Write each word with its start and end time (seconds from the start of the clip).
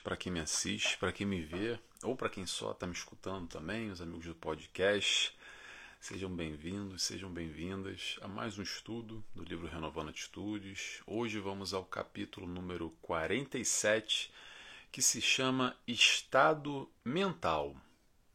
para 0.00 0.16
quem 0.16 0.32
me 0.32 0.40
assiste, 0.40 0.96
para 0.98 1.12
quem 1.12 1.26
me 1.26 1.40
vê, 1.40 1.78
ou 2.02 2.16
para 2.16 2.28
quem 2.28 2.46
só 2.46 2.72
está 2.72 2.86
me 2.86 2.92
escutando 2.92 3.48
também, 3.48 3.90
os 3.90 4.00
amigos 4.00 4.26
do 4.26 4.34
podcast. 4.34 5.36
Sejam 6.00 6.30
bem-vindos, 6.30 7.02
sejam 7.02 7.30
bem-vindas 7.30 8.16
a 8.22 8.28
mais 8.28 8.58
um 8.58 8.62
estudo 8.62 9.24
do 9.34 9.42
livro 9.42 9.66
Renovando 9.66 10.10
Atitudes. 10.10 11.02
Hoje 11.06 11.40
vamos 11.40 11.74
ao 11.74 11.84
capítulo 11.84 12.46
número 12.46 12.90
47, 13.02 14.32
que 14.92 15.02
se 15.02 15.20
chama 15.20 15.76
Estado 15.86 16.88
Mental. 17.04 17.76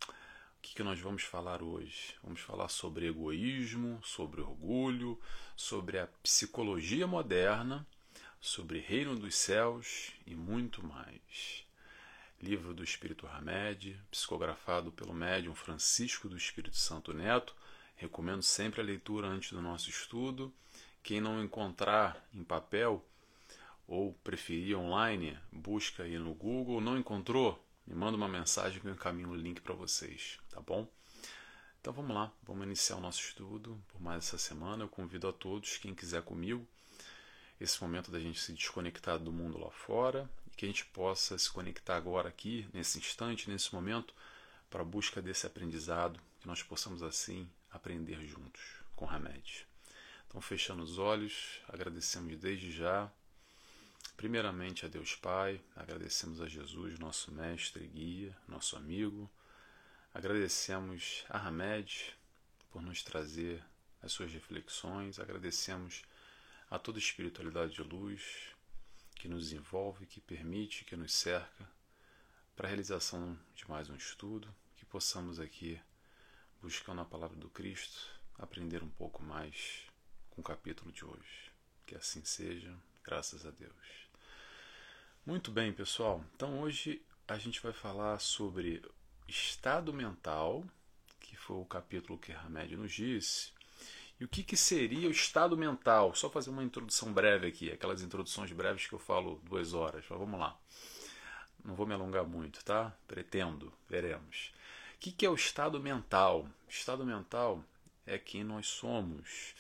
O 0.08 0.62
que, 0.62 0.76
que 0.76 0.84
nós 0.84 1.00
vamos 1.00 1.24
falar 1.24 1.62
hoje? 1.62 2.16
Vamos 2.24 2.42
falar 2.42 2.70
sobre 2.70 3.08
egoísmo, 3.08 4.02
sobre 4.04 4.42
orgulho, 4.42 5.20
sobre 5.56 6.00
a 6.00 6.08
psicologia 6.22 7.08
moderna 7.08 7.88
sobre 8.44 8.78
Reino 8.78 9.16
dos 9.16 9.36
Céus 9.36 10.12
e 10.28 10.36
muito 10.36 10.86
mais. 10.86 11.66
Livro 12.42 12.74
do 12.74 12.84
Espírito 12.84 13.26
Hamed, 13.26 13.98
psicografado 14.12 14.92
pelo 14.92 15.14
médium 15.14 15.56
Francisco 15.56 16.28
do 16.28 16.36
Espírito 16.36 16.76
Santo 16.76 17.14
Neto. 17.14 17.56
Recomendo 17.96 18.44
sempre 18.44 18.82
a 18.82 18.84
leitura 18.84 19.28
antes 19.28 19.54
do 19.54 19.62
nosso 19.62 19.90
estudo. 19.90 20.54
Quem 21.02 21.22
não 21.22 21.42
encontrar 21.42 22.22
em 22.34 22.44
papel 22.44 23.02
ou 23.88 24.14
preferir 24.26 24.78
online, 24.78 25.40
busca 25.50 26.04
aí 26.04 26.20
no 26.20 26.34
Google. 26.34 26.82
Não 26.82 26.98
encontrou? 26.98 27.66
Me 27.88 27.96
manda 27.96 28.18
uma 28.18 28.28
mensagem 28.28 28.82
que 28.82 28.86
eu 28.86 28.94
encaminho 28.94 29.30
o 29.30 29.36
link 29.38 29.62
para 29.62 29.74
vocês, 29.74 30.38
tá 30.50 30.60
bom? 30.60 30.86
Então 31.80 31.94
vamos 31.94 32.14
lá, 32.14 32.30
vamos 32.44 32.66
iniciar 32.66 32.98
o 32.98 33.02
nosso 33.02 33.22
estudo 33.22 33.82
por 33.88 34.02
mais 34.02 34.26
essa 34.26 34.38
semana. 34.38 34.84
Eu 34.84 34.90
convido 34.90 35.30
a 35.30 35.34
todos, 35.34 35.78
quem 35.78 35.96
quiser 35.96 36.24
comigo, 36.24 36.68
esse 37.64 37.82
momento 37.82 38.12
da 38.12 38.20
gente 38.20 38.40
se 38.40 38.52
desconectar 38.52 39.18
do 39.18 39.32
mundo 39.32 39.58
lá 39.58 39.72
fora 39.72 40.30
e 40.48 40.56
que 40.56 40.66
a 40.66 40.68
gente 40.68 40.86
possa 40.86 41.38
se 41.38 41.50
conectar 41.50 41.96
agora 41.96 42.28
aqui, 42.28 42.68
nesse 42.74 42.98
instante, 42.98 43.50
nesse 43.50 43.74
momento, 43.74 44.14
para 44.70 44.82
a 44.82 44.86
busca 44.86 45.22
desse 45.22 45.48
aprendizado, 45.48 46.20
que 46.42 46.48
nós 46.48 46.62
possamos 46.62 47.02
assim 47.02 47.50
aprender 47.72 48.26
juntos 48.28 48.62
com 48.96 49.10
Hamed. 49.10 49.66
Então, 50.28 50.42
fechando 50.42 50.84
os 50.84 50.98
olhos, 50.98 51.62
agradecemos 51.70 52.38
desde 52.38 52.72
já, 52.72 53.10
primeiramente 54.18 54.86
a 54.86 54.90
Deus 54.90 55.16
Pai, 55.16 55.62
agradecemos 55.76 56.42
a 56.42 56.48
Jesus, 56.48 57.00
nosso 57.00 57.32
mestre 57.32 57.88
guia, 57.88 58.36
nosso 58.48 58.76
amigo, 58.76 59.32
agradecemos 60.14 61.24
a 61.30 61.48
Hamed 61.48 62.14
por 62.72 62.82
nos 62.82 63.04
trazer 63.04 63.64
as 64.02 64.12
suas 64.12 64.34
reflexões, 64.34 65.18
agradecemos 65.18 66.04
a 66.74 66.80
toda 66.80 66.98
espiritualidade 66.98 67.76
de 67.76 67.84
luz 67.84 68.48
que 69.18 69.28
nos 69.28 69.54
envolve, 69.54 70.08
que 70.08 70.20
permite, 70.20 70.84
que 70.84 70.96
nos 70.96 71.14
cerca, 71.14 71.70
para 72.56 72.66
a 72.66 72.70
realização 72.70 73.38
de 73.54 73.70
mais 73.70 73.92
um 73.92 73.96
estudo, 73.96 74.52
que 74.76 74.84
possamos 74.84 75.40
aqui, 75.40 75.80
buscando 76.60 77.02
a 77.02 77.06
palavra 77.06 77.38
do 77.38 77.48
Cristo, 77.48 78.02
aprender 78.40 78.82
um 78.82 78.90
pouco 78.90 79.22
mais 79.22 79.84
com 80.32 80.42
o 80.42 80.44
capítulo 80.44 80.92
de 80.92 81.06
hoje. 81.06 81.52
Que 81.86 81.94
assim 81.94 82.26
seja, 82.26 82.76
graças 83.04 83.46
a 83.46 83.52
Deus. 83.52 84.10
Muito 85.24 85.52
bem, 85.52 85.72
pessoal. 85.72 86.26
Então 86.36 86.60
hoje 86.60 87.06
a 87.28 87.38
gente 87.38 87.62
vai 87.62 87.72
falar 87.72 88.18
sobre 88.18 88.84
estado 89.28 89.94
mental, 89.94 90.66
que 91.20 91.36
foi 91.36 91.58
o 91.58 91.66
capítulo 91.66 92.18
que 92.18 92.32
Hamed 92.32 92.76
nos 92.76 92.94
disse, 92.94 93.54
e 94.24 94.26
o 94.26 94.30
que, 94.30 94.42
que 94.42 94.56
seria 94.56 95.10
o 95.10 95.12
estado 95.12 95.58
mental? 95.58 96.16
Só 96.16 96.30
fazer 96.30 96.50
uma 96.50 96.64
introdução 96.64 97.12
breve 97.12 97.46
aqui, 97.46 97.70
aquelas 97.70 98.02
introduções 98.02 98.54
breves 98.54 98.88
que 98.88 98.94
eu 98.94 99.00
falo 99.00 99.42
duas 99.44 99.74
horas. 99.74 100.06
Mas 100.10 100.18
vamos 100.18 100.40
lá. 100.40 100.58
Não 101.62 101.76
vou 101.76 101.86
me 101.86 101.94
alongar 101.94 102.24
muito, 102.24 102.64
tá? 102.64 102.96
Pretendo, 103.06 103.74
veremos. 103.90 104.54
O 104.96 105.00
que, 105.00 105.12
que 105.12 105.26
é 105.26 105.30
o 105.30 105.36
estado 105.36 105.78
mental? 105.78 106.48
O 106.66 106.70
estado 106.70 107.06
mental 107.06 107.62
é 108.06 108.18
quem 108.18 108.46
nós 108.46 108.66
somos. 108.66 109.56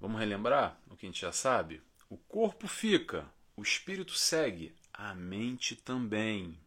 Vamos 0.00 0.18
relembrar 0.18 0.76
o 0.90 0.96
que 0.96 1.06
a 1.06 1.08
gente 1.08 1.20
já 1.20 1.30
sabe? 1.30 1.80
O 2.08 2.16
corpo 2.16 2.66
fica, 2.66 3.24
o 3.56 3.62
espírito 3.62 4.14
segue, 4.14 4.74
a 4.92 5.14
mente 5.14 5.76
também. 5.76 6.58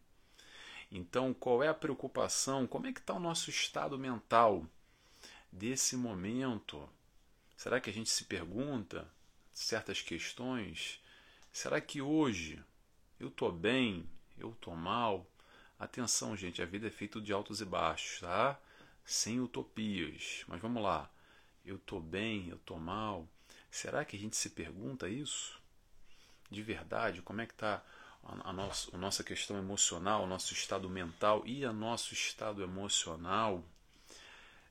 Então, 0.90 1.34
qual 1.34 1.62
é 1.62 1.68
a 1.68 1.74
preocupação? 1.74 2.66
Como 2.66 2.86
é 2.86 2.92
que 2.92 3.00
está 3.00 3.12
o 3.12 3.20
nosso 3.20 3.50
estado 3.50 3.98
mental 3.98 4.66
desse 5.52 5.94
momento? 5.94 6.88
Será 7.56 7.80
que 7.80 7.88
a 7.88 7.92
gente 7.92 8.10
se 8.10 8.24
pergunta 8.24 9.10
certas 9.52 10.02
questões? 10.02 11.00
Será 11.52 11.80
que 11.80 12.02
hoje 12.02 12.62
eu 13.18 13.28
estou 13.28 13.50
bem? 13.50 14.08
Eu 14.36 14.50
estou 14.50 14.74
mal? 14.74 15.26
Atenção, 15.78 16.36
gente, 16.36 16.60
a 16.60 16.66
vida 16.66 16.88
é 16.88 16.90
feita 16.90 17.20
de 17.20 17.32
altos 17.32 17.60
e 17.60 17.64
baixos, 17.64 18.20
tá? 18.20 18.58
Sem 19.04 19.40
utopias. 19.40 20.44
Mas 20.48 20.60
vamos 20.60 20.82
lá. 20.82 21.10
Eu 21.64 21.76
estou 21.76 22.00
bem? 22.00 22.48
Eu 22.48 22.56
estou 22.56 22.78
mal? 22.78 23.28
Será 23.70 24.04
que 24.04 24.16
a 24.16 24.18
gente 24.18 24.36
se 24.36 24.50
pergunta 24.50 25.08
isso? 25.08 25.60
De 26.50 26.62
verdade, 26.62 27.22
como 27.22 27.40
é 27.40 27.46
que 27.46 27.54
está 27.54 27.82
a, 28.22 28.50
a, 28.50 28.52
nossa, 28.52 28.94
a 28.94 28.98
nossa 28.98 29.24
questão 29.24 29.58
emocional, 29.58 30.24
o 30.24 30.26
nosso 30.26 30.52
estado 30.52 30.88
mental 30.88 31.42
e 31.46 31.64
o 31.64 31.72
nosso 31.72 32.14
estado 32.14 32.62
emocional? 32.62 33.64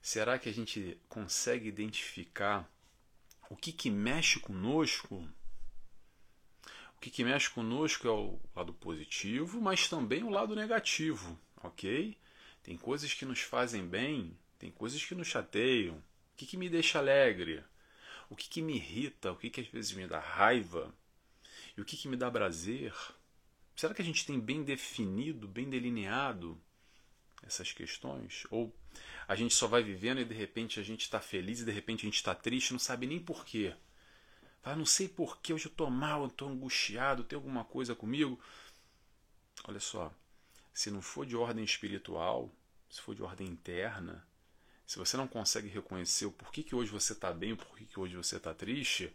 Será 0.04 0.38
que 0.38 0.50
a 0.50 0.54
gente 0.54 1.00
consegue 1.08 1.70
identificar 1.70 2.70
o 3.50 3.56
que, 3.56 3.72
que 3.72 3.90
mexe 3.90 4.38
conosco? 4.38 5.26
O 6.98 7.00
que, 7.00 7.10
que 7.10 7.24
mexe 7.24 7.50
conosco 7.50 8.06
é 8.06 8.12
o 8.12 8.38
lado 8.54 8.74
positivo, 8.74 9.62
mas 9.62 9.88
também 9.88 10.22
o 10.22 10.30
lado 10.30 10.58
negativo, 10.58 11.40
ok? 11.64 12.18
Tem 12.62 12.78
coisas 12.78 13.14
que 13.14 13.24
nos 13.24 13.40
fazem 13.40 13.88
bem, 13.88 14.38
tem 14.60 14.70
coisas 14.70 15.02
que 15.02 15.16
nos 15.16 15.30
chateiam. 15.30 15.96
O 15.96 16.36
que, 16.36 16.48
que 16.48 16.58
me 16.58 16.70
deixa 16.70 17.00
alegre? 17.00 17.64
O 18.30 18.36
que, 18.36 18.50
que 18.50 18.62
me 18.62 18.76
irrita? 18.76 19.32
O 19.32 19.38
que, 19.38 19.50
que 19.50 19.62
às 19.62 19.68
vezes 19.68 19.94
me 19.94 20.06
dá 20.06 20.20
raiva? 20.20 20.94
E 21.78 21.82
o 21.82 21.86
que, 21.86 21.96
que 21.96 22.10
me 22.10 22.18
dá 22.18 22.30
prazer? 22.30 22.94
Será 23.74 23.94
que 23.94 24.02
a 24.02 24.06
gente 24.06 24.26
tem 24.26 24.38
bem 24.38 24.64
definido, 24.64 25.48
bem 25.48 25.70
delineado 25.70 26.62
essas 27.42 27.72
questões? 27.72 28.46
Ou 28.52 28.76
a 29.28 29.36
gente 29.36 29.54
só 29.54 29.68
vai 29.68 29.84
vivendo 29.84 30.20
e 30.20 30.26
de 30.26 30.34
repente 30.34 30.80
a 30.80 30.84
gente 30.84 31.02
está 31.02 31.20
feliz 31.20 31.62
e 31.62 31.66
de 31.66 31.72
repente 31.72 32.02
a 32.02 32.06
gente 32.06 32.16
está 32.16 32.36
triste, 32.36 32.72
não 32.72 32.80
sabe 32.80 33.08
nem 33.08 33.20
porquê. 33.20 33.76
Fala, 34.62 34.78
não 34.78 34.86
sei 34.86 35.08
porquê, 35.08 35.54
hoje 35.54 35.66
eu 35.66 35.72
estou 35.72 35.90
mal, 35.90 36.26
estou 36.26 36.50
angustiado, 36.50 37.24
tem 37.24 37.36
alguma 37.36 37.66
coisa 37.66 37.94
comigo. 37.96 38.40
Olha 39.66 39.80
só, 39.80 40.14
se 40.74 40.90
não 40.90 41.02
for 41.02 41.26
de 41.26 41.36
ordem 41.36 41.64
espiritual, 41.64 42.54
se 42.90 43.02
for 43.02 43.14
de 43.14 43.22
ordem 43.22 43.48
interna, 43.48 44.26
se 44.86 44.98
você 44.98 45.18
não 45.18 45.28
consegue 45.28 45.68
reconhecer 45.68 46.26
o 46.26 46.32
porquê 46.32 46.64
que 46.64 46.76
hoje 46.76 46.92
você 46.92 47.14
está 47.14 47.34
bem, 47.34 47.54
o 47.54 47.58
porquê 47.58 47.86
que 47.86 48.00
hoje 48.00 48.16
você 48.16 48.38
está 48.38 48.54
triste, 48.54 49.14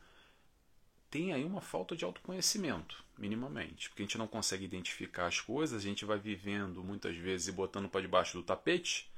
tem 1.11 1.33
aí 1.33 1.45
uma 1.45 1.61
falta 1.61 1.97
de 1.97 2.05
autoconhecimento, 2.05 3.03
minimamente. 3.17 3.89
Porque 3.89 4.03
a 4.03 4.05
gente 4.05 4.19
não 4.19 4.27
consegue 4.27 4.65
identificar 4.65 5.27
as 5.27 5.41
coisas, 5.41 5.81
a 5.81 5.85
gente 5.85 6.05
vai 6.05 6.19
vivendo 6.19 6.83
muitas 6.83 7.17
vezes 7.17 7.49
e 7.49 7.53
botando 7.53 7.89
para 7.89 8.01
debaixo 8.01 8.37
do 8.37 8.43
tapete 8.43 9.11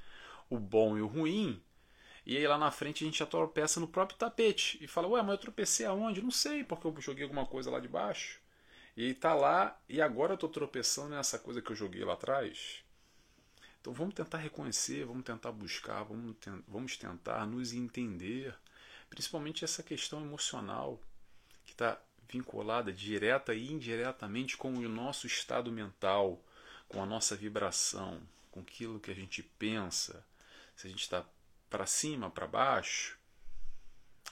o 0.50 0.58
bom 0.58 0.98
e 0.98 1.00
o 1.00 1.06
ruim, 1.06 1.62
e 2.26 2.36
aí 2.36 2.46
lá 2.46 2.58
na 2.58 2.70
frente 2.70 3.02
a 3.02 3.06
gente 3.06 3.18
já 3.18 3.26
tropeça 3.26 3.80
no 3.80 3.88
próprio 3.88 4.18
tapete 4.18 4.78
e 4.82 4.86
fala, 4.86 5.08
ué, 5.08 5.22
mas 5.22 5.32
eu 5.32 5.38
tropecei 5.38 5.86
aonde? 5.86 6.22
Não 6.22 6.30
sei, 6.30 6.62
porque 6.62 6.86
eu 6.86 7.00
joguei 7.00 7.22
alguma 7.22 7.46
coisa 7.46 7.70
lá 7.70 7.80
de 7.80 7.88
baixo. 7.88 8.40
E 8.96 9.14
tá 9.14 9.32
lá, 9.34 9.80
e 9.88 10.02
agora 10.02 10.34
eu 10.34 10.38
tô 10.38 10.48
tropeçando 10.48 11.10
nessa 11.10 11.38
coisa 11.38 11.62
que 11.62 11.70
eu 11.70 11.76
joguei 11.76 12.04
lá 12.04 12.12
atrás. 12.14 12.84
Então 13.80 13.92
vamos 13.92 14.14
tentar 14.14 14.38
reconhecer, 14.38 15.06
vamos 15.06 15.24
tentar 15.24 15.52
buscar, 15.52 16.02
vamos, 16.02 16.36
vamos 16.68 16.96
tentar 16.98 17.46
nos 17.46 17.72
entender, 17.72 18.54
principalmente 19.08 19.64
essa 19.64 19.82
questão 19.82 20.20
emocional 20.20 21.00
que 21.64 21.72
está 21.72 21.98
vinculada 22.28 22.92
direta 22.92 23.54
e 23.54 23.72
indiretamente 23.72 24.56
com 24.56 24.74
o 24.74 24.88
nosso 24.88 25.26
estado 25.26 25.72
mental, 25.72 26.40
com 26.88 27.02
a 27.02 27.06
nossa 27.06 27.34
vibração, 27.34 28.20
com 28.50 28.60
aquilo 28.60 29.00
que 29.00 29.10
a 29.10 29.14
gente 29.14 29.42
pensa, 29.42 30.24
se 30.80 30.86
a 30.86 30.90
gente 30.90 31.02
está 31.02 31.26
para 31.68 31.84
cima, 31.84 32.30
para 32.30 32.46
baixo. 32.46 33.18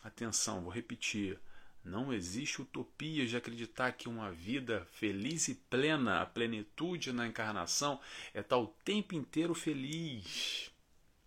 Atenção, 0.03 0.63
vou 0.63 0.73
repetir. 0.73 1.39
Não 1.85 2.13
existe 2.13 2.63
utopia 2.63 3.27
de 3.27 3.37
acreditar 3.37 3.93
que 3.93 4.09
uma 4.09 4.33
vida 4.33 4.87
feliz 4.93 5.49
e 5.49 5.55
plena, 5.55 6.23
a 6.23 6.27
plenitude 6.27 7.13
na 7.13 7.27
encarnação, 7.27 8.01
é 8.33 8.41
estar 8.41 8.57
o 8.57 8.67
tempo 8.83 9.15
inteiro 9.15 9.55
feliz. 9.55 10.71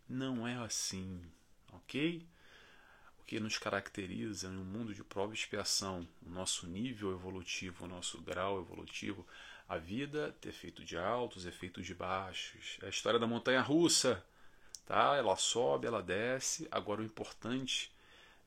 Não 0.10 0.48
é 0.48 0.56
assim, 0.56 1.22
ok? 1.72 2.28
O 3.20 3.24
que 3.24 3.40
nos 3.40 3.60
caracteriza 3.60 4.48
em 4.48 4.58
um 4.58 4.66
mundo 4.66 4.94
de 4.94 5.04
prova 5.04 5.34
e 5.34 5.38
expiação, 5.38 6.08
o 6.26 6.30
nosso 6.30 6.66
nível 6.66 7.12
evolutivo, 7.12 7.86
o 7.86 7.88
nosso 7.88 8.20
grau 8.22 8.60
evolutivo, 8.60 9.26
a 9.70 9.78
vida 9.78 10.36
ter 10.42 10.52
feito 10.52 10.84
de 10.84 10.98
altos, 10.98 11.46
efeitos 11.46 11.86
de 11.86 11.94
baixos. 11.94 12.78
É 12.82 12.88
a 12.88 12.90
história 12.90 13.20
da 13.20 13.28
montanha 13.28 13.62
russa 13.62 14.26
tá? 14.92 15.16
Ela 15.16 15.38
sobe, 15.38 15.88
ela 15.88 16.04
desce. 16.04 16.68
Agora 16.70 17.02
o 17.02 17.06
importante 17.06 17.90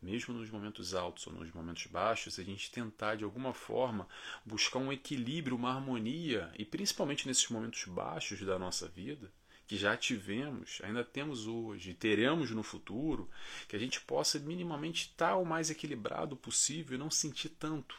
mesmo 0.02 0.34
nos 0.34 0.50
momentos 0.50 0.94
altos 0.94 1.26
ou 1.26 1.32
nos 1.32 1.50
momentos 1.54 1.86
baixos, 1.86 2.38
a 2.38 2.42
gente 2.42 2.70
tentar 2.70 3.14
de 3.14 3.24
alguma 3.24 3.54
forma 3.54 4.06
buscar 4.44 4.78
um 4.78 4.92
equilíbrio, 4.92 5.56
uma 5.56 5.72
harmonia, 5.72 6.52
e 6.58 6.64
principalmente 6.66 7.26
nesses 7.26 7.48
momentos 7.48 7.86
baixos 7.86 8.38
da 8.42 8.58
nossa 8.58 8.86
vida, 8.86 9.32
que 9.66 9.78
já 9.78 9.96
tivemos, 9.96 10.78
ainda 10.82 11.02
temos 11.02 11.46
hoje 11.46 11.94
teremos 11.94 12.50
no 12.50 12.62
futuro, 12.62 13.30
que 13.66 13.74
a 13.74 13.78
gente 13.78 13.98
possa 14.02 14.38
minimamente 14.38 15.06
estar 15.06 15.36
o 15.36 15.46
mais 15.46 15.70
equilibrado 15.70 16.36
possível 16.36 16.96
e 16.96 16.98
não 16.98 17.10
sentir 17.10 17.48
tanto, 17.48 17.96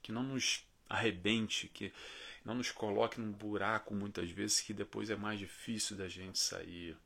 que 0.00 0.10
não 0.10 0.22
nos 0.22 0.64
arrebente, 0.88 1.68
que 1.68 1.92
não 2.42 2.54
nos 2.54 2.70
coloque 2.70 3.20
num 3.20 3.30
buraco 3.30 3.94
muitas 3.94 4.30
vezes 4.30 4.62
que 4.62 4.72
depois 4.72 5.10
é 5.10 5.16
mais 5.16 5.38
difícil 5.38 5.98
da 5.98 6.08
gente 6.08 6.38
sair. 6.38 6.96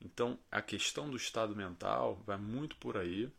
Então, 0.00 0.38
a 0.50 0.62
questão 0.62 1.10
do 1.10 1.16
estado 1.16 1.54
mental 1.54 2.22
vai 2.26 2.38
muito 2.38 2.76
por 2.76 2.96
aí. 2.96 3.30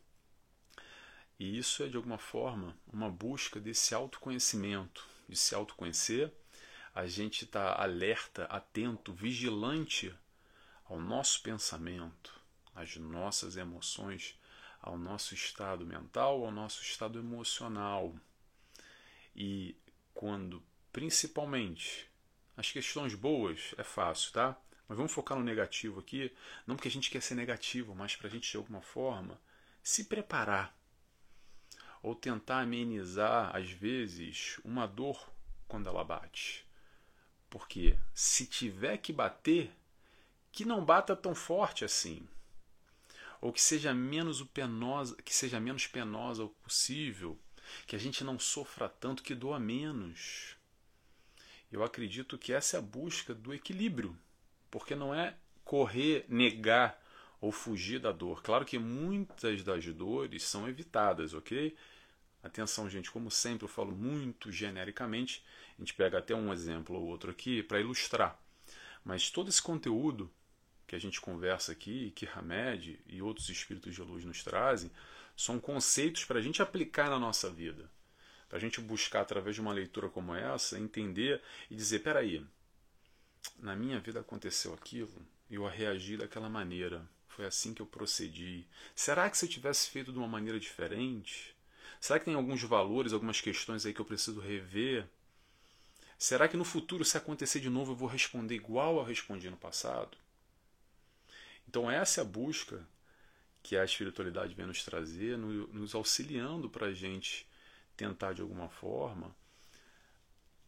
E 1.38 1.58
isso 1.58 1.82
é, 1.82 1.88
de 1.88 1.96
alguma 1.96 2.18
forma, 2.18 2.76
uma 2.92 3.10
busca 3.10 3.58
desse 3.58 3.94
autoconhecimento, 3.94 5.04
de 5.28 5.36
se 5.36 5.54
autoconhecer. 5.54 6.32
A 6.94 7.06
gente 7.06 7.44
está 7.44 7.74
alerta, 7.82 8.44
atento, 8.44 9.12
vigilante 9.12 10.14
ao 10.84 11.00
nosso 11.00 11.42
pensamento, 11.42 12.38
às 12.74 12.96
nossas 12.96 13.56
emoções, 13.56 14.38
ao 14.80 14.96
nosso 14.96 15.34
estado 15.34 15.84
mental, 15.84 16.44
ao 16.44 16.50
nosso 16.52 16.82
estado 16.82 17.18
emocional. 17.18 18.14
E 19.34 19.74
quando, 20.14 20.62
principalmente, 20.92 22.06
as 22.56 22.70
questões 22.70 23.14
boas, 23.14 23.74
é 23.78 23.82
fácil, 23.82 24.32
tá? 24.32 24.56
Mas 24.92 24.98
vamos 24.98 25.12
focar 25.12 25.38
no 25.38 25.42
negativo 25.42 26.00
aqui, 26.00 26.30
não 26.66 26.76
porque 26.76 26.88
a 26.88 26.90
gente 26.90 27.10
quer 27.10 27.22
ser 27.22 27.34
negativo, 27.34 27.94
mas 27.94 28.14
para 28.14 28.26
a 28.26 28.30
gente 28.30 28.50
de 28.50 28.58
alguma 28.58 28.82
forma 28.82 29.40
se 29.82 30.04
preparar 30.04 30.76
ou 32.02 32.14
tentar 32.14 32.60
amenizar 32.60 33.56
às 33.56 33.70
vezes 33.70 34.60
uma 34.62 34.86
dor 34.86 35.32
quando 35.66 35.88
ela 35.88 36.04
bate. 36.04 36.66
Porque 37.48 37.98
se 38.12 38.46
tiver 38.46 38.98
que 38.98 39.14
bater, 39.14 39.74
que 40.50 40.62
não 40.62 40.84
bata 40.84 41.16
tão 41.16 41.34
forte 41.34 41.86
assim, 41.86 42.28
ou 43.40 43.50
que 43.50 43.62
seja 43.62 43.94
menos 43.94 44.42
penosa, 44.42 45.16
que 45.22 45.34
seja 45.34 45.58
menos 45.58 45.86
penosa 45.86 46.44
o 46.44 46.50
possível, 46.50 47.40
que 47.86 47.96
a 47.96 47.98
gente 47.98 48.22
não 48.22 48.38
sofra 48.38 48.90
tanto, 48.90 49.22
que 49.22 49.34
doa 49.34 49.58
menos. 49.58 50.54
Eu 51.72 51.82
acredito 51.82 52.36
que 52.36 52.52
essa 52.52 52.76
é 52.76 52.78
a 52.78 52.82
busca 52.82 53.34
do 53.34 53.54
equilíbrio 53.54 54.14
porque 54.72 54.94
não 54.94 55.14
é 55.14 55.36
correr, 55.62 56.24
negar 56.28 56.98
ou 57.40 57.52
fugir 57.52 58.00
da 58.00 58.10
dor. 58.10 58.42
Claro 58.42 58.64
que 58.64 58.78
muitas 58.78 59.62
das 59.62 59.84
dores 59.84 60.42
são 60.44 60.66
evitadas, 60.66 61.34
ok? 61.34 61.76
Atenção, 62.42 62.88
gente, 62.88 63.10
como 63.10 63.30
sempre 63.30 63.66
eu 63.66 63.68
falo 63.68 63.92
muito 63.92 64.50
genericamente, 64.50 65.44
a 65.78 65.82
gente 65.82 65.92
pega 65.92 66.18
até 66.18 66.34
um 66.34 66.52
exemplo 66.52 66.96
ou 66.96 67.06
outro 67.06 67.30
aqui 67.30 67.62
para 67.62 67.80
ilustrar. 67.80 68.40
Mas 69.04 69.30
todo 69.30 69.50
esse 69.50 69.60
conteúdo 69.60 70.30
que 70.86 70.96
a 70.96 70.98
gente 70.98 71.20
conversa 71.20 71.72
aqui, 71.72 72.10
que 72.16 72.26
Hamed 72.26 72.98
e 73.06 73.20
outros 73.20 73.50
espíritos 73.50 73.94
de 73.94 74.00
luz 74.00 74.24
nos 74.24 74.42
trazem, 74.42 74.90
são 75.36 75.60
conceitos 75.60 76.24
para 76.24 76.38
a 76.38 76.42
gente 76.42 76.62
aplicar 76.62 77.10
na 77.10 77.18
nossa 77.18 77.50
vida. 77.50 77.90
Para 78.48 78.56
a 78.56 78.60
gente 78.60 78.80
buscar, 78.80 79.20
através 79.20 79.54
de 79.54 79.60
uma 79.60 79.72
leitura 79.72 80.08
como 80.08 80.34
essa, 80.34 80.78
entender 80.78 81.42
e 81.70 81.74
dizer: 81.74 82.00
peraí, 82.00 82.44
na 83.58 83.76
minha 83.76 84.00
vida 84.00 84.20
aconteceu 84.20 84.74
aquilo 84.74 85.14
e 85.50 85.54
eu 85.54 85.66
reagi 85.66 86.16
daquela 86.16 86.48
maneira. 86.48 87.08
Foi 87.28 87.46
assim 87.46 87.72
que 87.72 87.80
eu 87.80 87.86
procedi. 87.86 88.66
Será 88.94 89.28
que 89.30 89.38
se 89.38 89.46
eu 89.46 89.48
tivesse 89.48 89.88
feito 89.88 90.12
de 90.12 90.18
uma 90.18 90.28
maneira 90.28 90.60
diferente? 90.60 91.56
Será 92.00 92.18
que 92.18 92.24
tem 92.26 92.34
alguns 92.34 92.62
valores, 92.62 93.12
algumas 93.12 93.40
questões 93.40 93.86
aí 93.86 93.94
que 93.94 94.00
eu 94.00 94.04
preciso 94.04 94.40
rever? 94.40 95.06
Será 96.18 96.46
que 96.46 96.56
no 96.56 96.64
futuro, 96.64 97.04
se 97.04 97.16
acontecer 97.16 97.60
de 97.60 97.70
novo, 97.70 97.92
eu 97.92 97.96
vou 97.96 98.08
responder 98.08 98.54
igual 98.54 98.96
eu 98.98 99.04
respondi 99.04 99.48
no 99.48 99.56
passado? 99.56 100.16
Então, 101.66 101.90
essa 101.90 102.20
é 102.20 102.22
a 102.22 102.24
busca 102.24 102.86
que 103.62 103.76
a 103.76 103.84
espiritualidade 103.84 104.54
vem 104.54 104.66
nos 104.66 104.84
trazer, 104.84 105.38
nos 105.38 105.94
auxiliando 105.94 106.68
para 106.68 106.88
a 106.88 106.92
gente 106.92 107.46
tentar 107.96 108.32
de 108.34 108.42
alguma 108.42 108.68
forma 108.68 109.34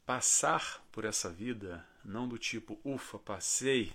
passar 0.06 0.84
por 0.92 1.04
essa 1.04 1.30
vida, 1.30 1.84
não 2.04 2.28
do 2.28 2.38
tipo, 2.38 2.78
ufa, 2.84 3.18
passei, 3.18 3.92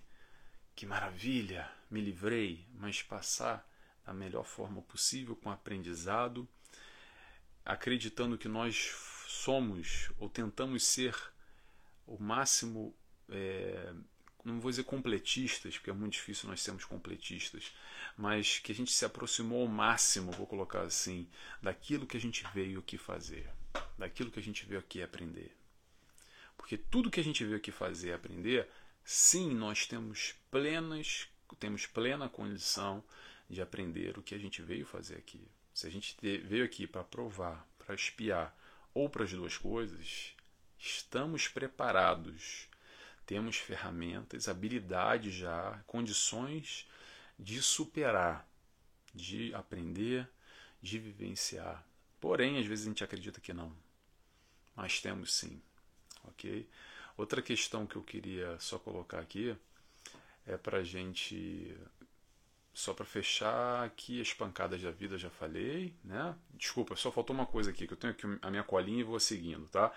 que 0.76 0.86
maravilha, 0.86 1.70
me 1.90 2.02
livrei, 2.02 2.66
mas 2.76 3.02
passar 3.02 3.68
da 4.06 4.14
melhor 4.14 4.44
forma 4.44 4.82
possível, 4.82 5.36
com 5.36 5.52
aprendizado, 5.52 6.48
acreditando 7.64 8.38
que 8.38 8.48
nós 8.48 8.96
somos 9.28 10.10
ou 10.18 10.28
tentamos 10.28 10.84
ser 10.84 11.16
o 12.08 12.18
máximo, 12.18 12.96
é, 13.30 13.94
não 14.44 14.60
vou 14.60 14.72
dizer 14.72 14.84
completistas, 14.84 15.78
porque 15.78 15.92
é 15.92 15.94
muito 15.94 16.14
difícil 16.14 16.50
nós 16.50 16.62
sermos 16.62 16.86
completistas, 16.86 17.72
mas 18.18 18.58
que 18.58 18.72
a 18.72 18.76
gente 18.76 18.92
se 18.92 19.06
aproximou 19.06 19.62
ao 19.62 19.68
máximo, 19.68 20.32
vou 20.32 20.48
colocar 20.48 20.82
assim, 20.82 21.28
daquilo 21.62 22.08
que 22.08 22.18
a 22.18 22.22
gente 22.22 22.44
veio 22.54 22.80
aqui 22.80 22.98
fazer, 22.98 23.48
daquilo 23.98 24.32
que 24.32 24.40
a 24.40 24.44
gente 24.44 24.66
veio 24.66 24.80
aqui 24.80 25.04
aprender. 25.04 25.59
Porque 26.60 26.78
tudo 26.78 27.10
que 27.10 27.22
a 27.22 27.24
gente 27.24 27.44
veio 27.46 27.56
aqui 27.56 27.72
fazer 27.72 28.12
aprender, 28.12 28.68
sim, 29.04 29.56
nós 29.56 29.88
temos 29.88 30.36
plenas, 30.52 31.30
temos 31.58 31.88
plena 31.88 32.28
condição 32.28 33.02
de 33.50 33.62
aprender 33.62 34.18
o 34.18 34.22
que 34.22 34.36
a 34.36 34.38
gente 34.38 34.62
veio 34.62 34.86
fazer 34.86 35.16
aqui. 35.16 35.42
Se 35.74 35.88
a 35.88 35.90
gente 35.90 36.16
veio 36.22 36.66
aqui 36.66 36.86
para 36.86 37.02
provar, 37.02 37.66
para 37.80 37.96
espiar 37.96 38.54
ou 38.94 39.10
para 39.10 39.24
as 39.24 39.32
duas 39.32 39.58
coisas, 39.58 40.36
estamos 40.78 41.48
preparados. 41.48 42.68
Temos 43.26 43.56
ferramentas, 43.56 44.50
habilidades 44.50 45.34
já, 45.34 45.82
condições 45.88 46.88
de 47.40 47.62
superar, 47.62 48.46
de 49.16 49.54
aprender, 49.56 50.30
de 50.82 51.00
vivenciar. 51.00 51.88
Porém, 52.20 52.60
às 52.60 52.66
vezes 52.66 52.86
a 52.86 52.90
gente 52.90 53.04
acredita 53.04 53.40
que 53.40 53.54
não. 53.54 53.74
Mas 54.76 55.00
temos 55.00 55.34
sim 55.34 55.62
ok? 56.30 56.68
Outra 57.18 57.42
questão 57.42 57.86
que 57.86 57.96
eu 57.96 58.02
queria 58.02 58.58
só 58.60 58.80
colocar 58.80 59.20
aqui 59.20 59.56
é 60.46 60.58
para 60.58 60.84
gente 60.84 61.76
só 62.74 62.94
para 62.94 63.06
fechar 63.06 63.84
aqui 63.84 64.22
as 64.22 64.34
pancadas 64.34 64.82
da 64.82 64.92
vida 64.92 65.18
já 65.18 65.30
falei, 65.30 65.94
né? 66.04 66.34
Desculpa, 66.54 66.96
só 66.96 67.12
faltou 67.12 67.36
uma 67.36 67.46
coisa 67.46 67.72
aqui 67.72 67.86
que 67.86 67.94
eu 67.94 67.98
tenho 67.98 68.14
aqui 68.14 68.26
a 68.42 68.50
minha 68.50 68.64
colinha 68.64 69.02
e 69.02 69.04
vou 69.04 69.20
seguindo, 69.20 69.68
tá? 69.68 69.92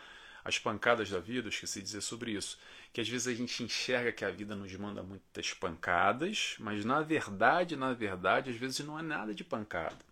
As 0.45 0.59
pancadas 0.59 1.09
da 1.09 1.21
vida, 1.21 1.47
eu 1.47 1.51
esqueci 1.51 1.79
de 1.79 1.85
dizer 1.85 2.01
sobre 2.01 2.33
isso, 2.33 2.59
que 2.93 3.01
às 3.01 3.09
vezes 3.09 3.29
a 3.29 3.35
gente 3.35 3.63
enxerga 3.63 4.11
que 4.11 4.25
a 4.25 4.31
vida 4.31 4.57
nos 4.57 4.75
manda 4.75 5.01
muitas 5.01 5.55
pancadas, 5.55 6.57
mas 6.59 6.85
na 6.85 7.01
verdade, 7.01 7.77
na 7.77 7.93
verdade, 7.93 8.51
às 8.51 8.57
vezes 8.57 8.81
não 8.81 8.99
é 8.99 9.03
nada 9.03 9.33
de 9.33 9.45
pancada 9.45 10.12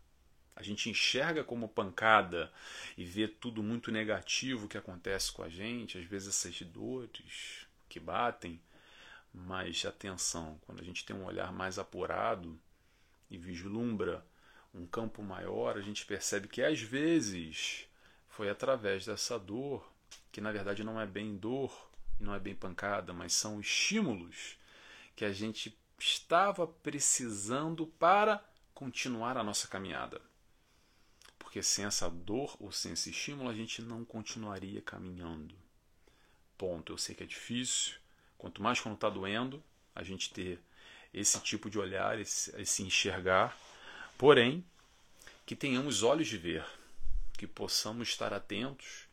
a 0.61 0.63
gente 0.63 0.91
enxerga 0.91 1.43
como 1.43 1.67
pancada 1.67 2.53
e 2.97 3.03
vê 3.03 3.27
tudo 3.27 3.63
muito 3.63 3.91
negativo 3.91 4.69
que 4.69 4.77
acontece 4.77 5.33
com 5.33 5.43
a 5.43 5.49
gente, 5.49 5.97
às 5.97 6.05
vezes 6.05 6.29
essas 6.29 6.61
dores 6.61 7.67
que 7.89 7.99
batem, 7.99 8.61
mas 9.33 9.87
atenção, 9.87 10.61
quando 10.67 10.83
a 10.83 10.85
gente 10.85 11.05
tem 11.07 11.17
um 11.17 11.25
olhar 11.25 11.51
mais 11.51 11.79
apurado 11.79 12.61
e 13.31 13.39
vislumbra 13.39 14.25
um 14.75 14.87
campo 14.87 15.23
maior, 15.23 15.79
a 15.79 15.81
gente 15.81 16.05
percebe 16.05 16.47
que 16.47 16.63
às 16.63 16.79
vezes 16.79 17.89
foi 18.29 18.51
através 18.51 19.07
dessa 19.07 19.39
dor, 19.39 19.91
que 20.31 20.43
na 20.43 20.53
verdade 20.53 20.85
não 20.85 21.01
é 21.01 21.07
bem 21.07 21.39
dor 21.39 21.91
e 22.21 22.23
não 22.23 22.35
é 22.35 22.39
bem 22.39 22.55
pancada, 22.55 23.15
mas 23.15 23.33
são 23.33 23.59
estímulos 23.59 24.59
que 25.17 25.25
a 25.25 25.33
gente 25.33 25.75
estava 25.99 26.67
precisando 26.67 27.87
para 27.87 28.45
continuar 28.75 29.39
a 29.39 29.43
nossa 29.43 29.67
caminhada 29.67 30.30
porque 31.51 31.65
sem 31.65 31.85
essa 31.85 32.09
dor 32.09 32.57
ou 32.61 32.71
sem 32.71 32.93
esse 32.93 33.11
estímulo 33.11 33.51
a 33.51 33.53
gente 33.53 33.83
não 33.83 34.05
continuaria 34.05 34.81
caminhando. 34.81 35.53
Ponto. 36.57 36.93
Eu 36.93 36.97
sei 36.97 37.13
que 37.13 37.25
é 37.25 37.27
difícil, 37.27 37.97
quanto 38.39 38.63
mais 38.63 38.81
quando 38.81 38.95
está 38.95 39.11
doendo, 39.11 39.61
a 39.93 40.05
gente 40.05 40.33
ter 40.33 40.61
esse 41.13 41.41
tipo 41.41 41.69
de 41.69 41.77
olhar, 41.77 42.21
esse, 42.21 42.55
esse 42.57 42.85
enxergar, 42.85 43.59
porém, 44.17 44.65
que 45.45 45.57
tenhamos 45.57 46.05
olhos 46.05 46.29
de 46.29 46.39
ver, 46.39 46.65
que 47.37 47.49
possamos 47.49 48.11
estar 48.11 48.33
atentos 48.33 49.09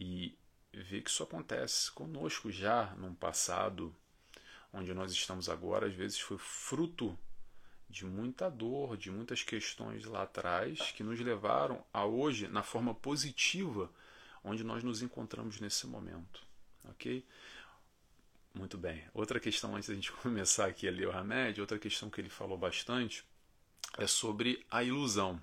e 0.00 0.34
ver 0.72 1.02
que 1.02 1.10
isso 1.10 1.22
acontece 1.22 1.92
conosco 1.92 2.50
já 2.50 2.94
num 2.96 3.14
passado 3.14 3.94
onde 4.72 4.94
nós 4.94 5.12
estamos 5.12 5.50
agora, 5.50 5.86
às 5.86 5.94
vezes 5.94 6.18
foi 6.18 6.38
fruto 6.38 7.18
de 7.88 8.04
muita 8.04 8.50
dor, 8.50 8.96
de 8.96 9.10
muitas 9.10 9.42
questões 9.42 10.04
lá 10.04 10.22
atrás 10.22 10.92
que 10.92 11.02
nos 11.02 11.18
levaram 11.20 11.82
a 11.92 12.04
hoje 12.04 12.46
na 12.48 12.62
forma 12.62 12.94
positiva 12.94 13.90
onde 14.44 14.62
nós 14.62 14.84
nos 14.84 15.02
encontramos 15.02 15.60
nesse 15.60 15.86
momento, 15.86 16.42
ok? 16.84 17.24
Muito 18.54 18.76
bem. 18.76 19.04
Outra 19.14 19.38
questão 19.38 19.76
antes 19.76 19.88
da 19.88 19.94
gente 19.94 20.12
começar 20.22 20.66
aqui 20.66 20.88
a 20.88 20.90
ler 20.90 21.08
o 21.08 21.16
Hamed, 21.16 21.60
outra 21.60 21.78
questão 21.78 22.10
que 22.10 22.20
ele 22.20 22.28
falou 22.28 22.58
bastante 22.58 23.24
é 23.96 24.06
sobre 24.06 24.64
a 24.70 24.82
ilusão. 24.82 25.40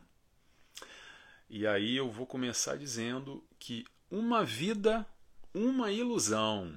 E 1.50 1.66
aí 1.66 1.96
eu 1.96 2.12
vou 2.12 2.26
começar 2.26 2.76
dizendo 2.76 3.44
que 3.60 3.86
uma 4.10 4.44
vida, 4.44 5.06
uma 5.54 5.92
ilusão. 5.92 6.76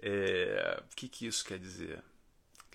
É, 0.00 0.82
o 0.92 0.96
que, 0.96 1.08
que 1.08 1.26
isso 1.26 1.44
quer 1.44 1.58
dizer? 1.58 2.02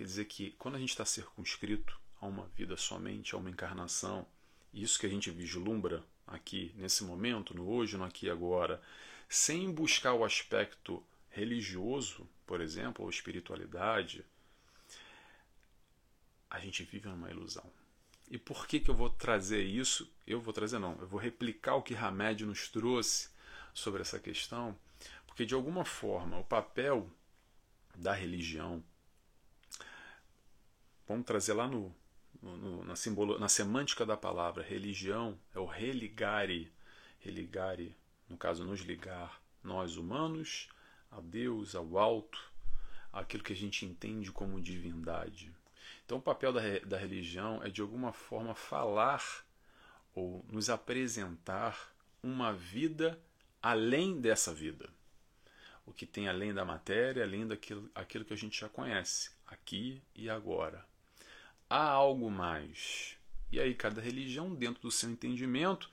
Quer 0.01 0.05
dizer 0.05 0.25
que 0.25 0.49
quando 0.57 0.77
a 0.77 0.79
gente 0.79 0.89
está 0.89 1.05
circunscrito 1.05 1.95
a 2.19 2.25
uma 2.25 2.47
vida 2.55 2.75
somente, 2.75 3.35
a 3.35 3.37
uma 3.37 3.51
encarnação, 3.51 4.25
isso 4.73 4.99
que 4.99 5.05
a 5.05 5.09
gente 5.09 5.29
vislumbra 5.29 6.03
aqui 6.25 6.73
nesse 6.75 7.03
momento, 7.03 7.55
no 7.55 7.69
hoje, 7.69 7.97
no 7.97 8.03
aqui 8.03 8.25
e 8.25 8.29
agora, 8.31 8.81
sem 9.29 9.71
buscar 9.71 10.15
o 10.15 10.25
aspecto 10.25 11.03
religioso, 11.29 12.27
por 12.47 12.61
exemplo, 12.61 13.03
ou 13.03 13.11
espiritualidade, 13.11 14.25
a 16.49 16.59
gente 16.59 16.83
vive 16.83 17.07
numa 17.07 17.29
ilusão. 17.29 17.71
E 18.27 18.39
por 18.39 18.65
que, 18.65 18.79
que 18.79 18.89
eu 18.89 18.95
vou 18.95 19.11
trazer 19.11 19.61
isso? 19.61 20.11
Eu 20.25 20.41
vou 20.41 20.51
trazer 20.51 20.79
não, 20.79 20.97
eu 20.99 21.05
vou 21.05 21.19
replicar 21.19 21.75
o 21.75 21.83
que 21.83 21.93
Hamed 21.93 22.43
nos 22.43 22.67
trouxe 22.69 23.29
sobre 23.71 24.01
essa 24.01 24.19
questão, 24.19 24.75
porque 25.27 25.45
de 25.45 25.53
alguma 25.53 25.85
forma 25.85 26.39
o 26.39 26.43
papel 26.43 27.07
da 27.95 28.13
religião, 28.13 28.83
vamos 31.11 31.25
trazer 31.25 31.53
lá 31.53 31.67
no, 31.67 31.93
no, 32.41 32.83
na, 32.83 32.95
simbolo, 32.95 33.37
na 33.37 33.49
semântica 33.49 34.05
da 34.05 34.17
palavra, 34.17 34.63
religião 34.63 35.37
é 35.53 35.59
o 35.59 35.65
religare, 35.65 36.71
religare, 37.19 37.95
no 38.29 38.37
caso, 38.37 38.63
nos 38.63 38.81
ligar, 38.81 39.41
nós 39.63 39.97
humanos, 39.97 40.69
a 41.11 41.19
Deus, 41.19 41.75
ao 41.75 41.97
alto, 41.97 42.39
aquilo 43.11 43.43
que 43.43 43.53
a 43.53 43.55
gente 43.55 43.85
entende 43.85 44.31
como 44.31 44.61
divindade. 44.61 45.51
Então, 46.05 46.17
o 46.17 46.21
papel 46.21 46.53
da, 46.53 46.61
da 46.85 46.97
religião 46.97 47.61
é, 47.63 47.69
de 47.69 47.81
alguma 47.81 48.13
forma, 48.13 48.55
falar 48.55 49.45
ou 50.15 50.45
nos 50.49 50.69
apresentar 50.69 51.93
uma 52.23 52.53
vida 52.53 53.19
além 53.61 54.19
dessa 54.19 54.53
vida. 54.53 54.89
O 55.85 55.93
que 55.93 56.05
tem 56.05 56.27
além 56.27 56.53
da 56.53 56.63
matéria, 56.63 57.23
além 57.23 57.47
daquilo 57.47 57.89
aquilo 57.93 58.23
que 58.23 58.33
a 58.33 58.37
gente 58.37 58.59
já 58.59 58.69
conhece, 58.69 59.31
aqui 59.45 60.01
e 60.15 60.29
agora. 60.29 60.85
Há 61.71 61.89
algo 61.89 62.29
mais. 62.29 63.15
E 63.49 63.57
aí, 63.57 63.73
cada 63.73 64.01
religião, 64.01 64.53
dentro 64.53 64.81
do 64.81 64.91
seu 64.91 65.09
entendimento, 65.09 65.89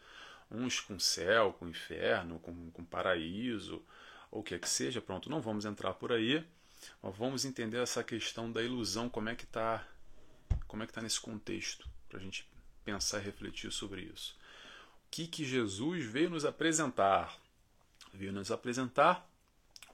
uns 0.50 0.80
com 0.80 0.98
céu, 0.98 1.52
com 1.52 1.68
inferno, 1.68 2.40
com, 2.40 2.68
com 2.72 2.84
paraíso, 2.84 3.80
ou 4.28 4.40
o 4.40 4.42
que 4.42 4.56
é 4.56 4.58
que 4.58 4.68
seja, 4.68 5.00
pronto, 5.00 5.30
não 5.30 5.40
vamos 5.40 5.64
entrar 5.64 5.94
por 5.94 6.10
aí, 6.10 6.44
mas 7.00 7.16
vamos 7.16 7.44
entender 7.44 7.78
essa 7.78 8.02
questão 8.02 8.50
da 8.50 8.60
ilusão, 8.60 9.08
como 9.08 9.28
é 9.28 9.36
que 9.36 9.44
está 9.44 9.86
como 10.66 10.82
é 10.82 10.86
que 10.86 10.90
está 10.90 11.00
nesse 11.00 11.20
contexto, 11.20 11.88
para 12.08 12.18
a 12.18 12.22
gente 12.22 12.50
pensar 12.84 13.20
e 13.20 13.24
refletir 13.24 13.70
sobre 13.70 14.02
isso. 14.02 14.36
O 15.06 15.10
que, 15.12 15.28
que 15.28 15.44
Jesus 15.44 16.04
veio 16.04 16.28
nos 16.28 16.44
apresentar? 16.44 17.38
Veio 18.12 18.32
nos 18.32 18.50
apresentar 18.50 19.30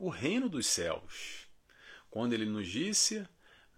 o 0.00 0.08
reino 0.08 0.48
dos 0.48 0.66
céus. 0.66 1.46
Quando 2.10 2.32
ele 2.32 2.46
nos 2.46 2.68
disse: 2.68 3.28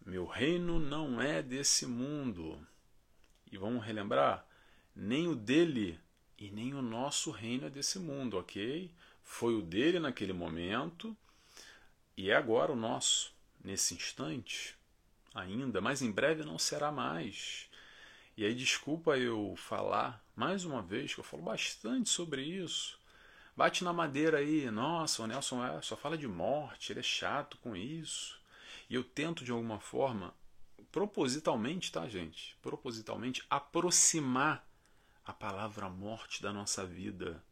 Meu 0.07 0.25
reino 0.25 0.79
não 0.79 1.21
é 1.21 1.43
desse 1.43 1.85
mundo. 1.85 2.65
E 3.51 3.59
vamos 3.59 3.85
relembrar: 3.85 4.47
nem 4.95 5.27
o 5.27 5.35
dele 5.35 5.99
e 6.39 6.49
nem 6.49 6.75
o 6.75 6.81
nosso 6.81 7.33
reino 7.33 7.67
é 7.67 7.71
desse 7.71 7.99
mundo, 7.99 8.39
ok? 8.39 8.89
Foi 9.25 9.57
o 9.57 9.63
dele 9.63 9.99
naquele 9.99 10.33
momento 10.33 11.17
e 12.17 12.31
é 12.31 12.37
agora 12.37 12.71
o 12.71 12.77
nosso, 12.77 13.35
nesse 13.65 13.95
instante 13.95 14.77
ainda, 15.35 15.81
mas 15.81 16.01
em 16.01 16.13
breve 16.13 16.45
não 16.45 16.57
será 16.57 16.93
mais. 16.93 17.69
E 18.37 18.45
aí, 18.45 18.55
desculpa 18.55 19.19
eu 19.19 19.55
falar 19.57 20.25
mais 20.37 20.65
uma 20.65 20.83
vez, 20.83 21.15
que 21.15 21.21
eu 21.21 21.25
falo 21.25 21.43
bastante 21.43 22.11
sobre 22.11 22.43
isso. 22.43 22.97
Bate 23.57 23.83
na 23.83 23.93
madeira 23.93 24.39
aí, 24.39 24.71
nossa, 24.71 25.25
o 25.25 25.27
Nelson 25.27 25.67
é, 25.67 25.83
só 25.83 25.97
fala 25.97 26.17
de 26.17 26.29
morte, 26.29 26.93
ele 26.93 27.01
é 27.01 27.03
chato 27.03 27.57
com 27.59 27.75
isso. 27.75 28.39
E 28.89 28.95
eu 28.95 29.03
tento 29.03 29.45
de 29.45 29.51
alguma 29.51 29.81
forma, 29.81 30.35
propositalmente, 30.93 31.91
tá, 31.91 32.09
gente? 32.09 32.57
Propositalmente, 32.63 33.45
aproximar 33.51 34.67
a 35.25 35.33
palavra 35.33 35.89
morte 35.89 36.43
da 36.43 36.53
nossa 36.53 36.87
vida. 36.87 37.43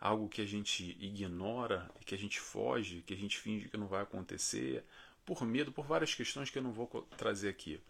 Algo 0.00 0.28
que 0.28 0.40
a 0.40 0.46
gente 0.46 0.96
ignora, 1.00 1.90
que 2.06 2.14
a 2.14 2.18
gente 2.18 2.40
foge, 2.40 3.02
que 3.02 3.12
a 3.12 3.16
gente 3.16 3.36
finge 3.36 3.68
que 3.68 3.76
não 3.76 3.88
vai 3.88 4.02
acontecer, 4.02 4.84
por 5.24 5.44
medo, 5.44 5.70
por 5.70 5.84
várias 5.84 6.14
questões 6.14 6.48
que 6.48 6.58
eu 6.58 6.62
não 6.62 6.72
vou 6.72 6.86
trazer 7.16 7.48
aqui. 7.48 7.80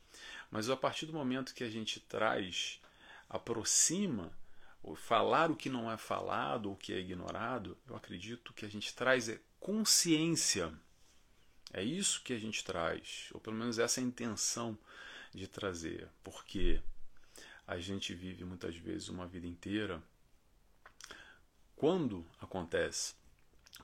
Mas 0.50 0.68
a 0.68 0.76
partir 0.76 1.06
do 1.06 1.12
momento 1.12 1.54
que 1.54 1.62
a 1.62 1.70
gente 1.70 2.00
traz, 2.00 2.80
aproxima, 3.28 4.32
falar 4.96 5.50
o 5.50 5.56
que 5.56 5.68
não 5.68 5.90
é 5.90 5.96
falado, 5.96 6.72
o 6.72 6.76
que 6.76 6.92
é 6.92 6.98
ignorado, 6.98 7.76
eu 7.86 7.94
acredito 7.94 8.52
que 8.52 8.64
a 8.64 8.68
gente 8.68 8.94
traz 8.94 9.28
é 9.28 9.40
consciência. 9.60 10.72
É 11.72 11.82
isso 11.82 12.22
que 12.22 12.32
a 12.32 12.38
gente 12.38 12.64
traz, 12.64 13.28
ou 13.32 13.40
pelo 13.40 13.56
menos 13.56 13.78
essa 13.78 14.00
é 14.00 14.02
a 14.02 14.06
intenção 14.06 14.78
de 15.34 15.46
trazer, 15.46 16.08
porque 16.24 16.80
a 17.66 17.78
gente 17.78 18.14
vive 18.14 18.44
muitas 18.44 18.74
vezes 18.76 19.08
uma 19.08 19.26
vida 19.26 19.46
inteira 19.46 20.02
quando 21.76 22.26
acontece 22.40 23.14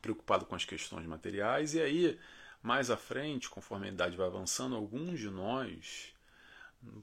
preocupado 0.01 0.47
com 0.47 0.55
as 0.55 0.65
questões 0.65 1.07
materiais 1.07 1.75
e 1.75 1.81
aí 1.81 2.19
mais 2.63 2.91
à 2.91 2.97
frente, 2.97 3.51
conforme 3.51 3.89
a 3.89 3.93
idade 3.93 4.17
vai 4.17 4.27
avançando, 4.27 4.75
alguns 4.75 5.21
de 5.21 5.29
nós 5.29 6.15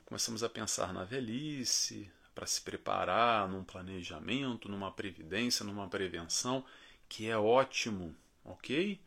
começamos 0.05 0.43
a 0.43 0.49
pensar 0.49 0.91
na 0.91 1.03
velhice, 1.03 2.11
para 2.33 2.45
se 2.45 2.61
preparar 2.61 3.47
num 3.47 3.63
planejamento, 3.63 4.69
numa 4.69 4.91
previdência, 4.91 5.65
numa 5.65 5.87
prevenção, 5.87 6.65
que 7.07 7.29
é 7.29 7.37
ótimo, 7.37 8.15
ok? 8.43 8.99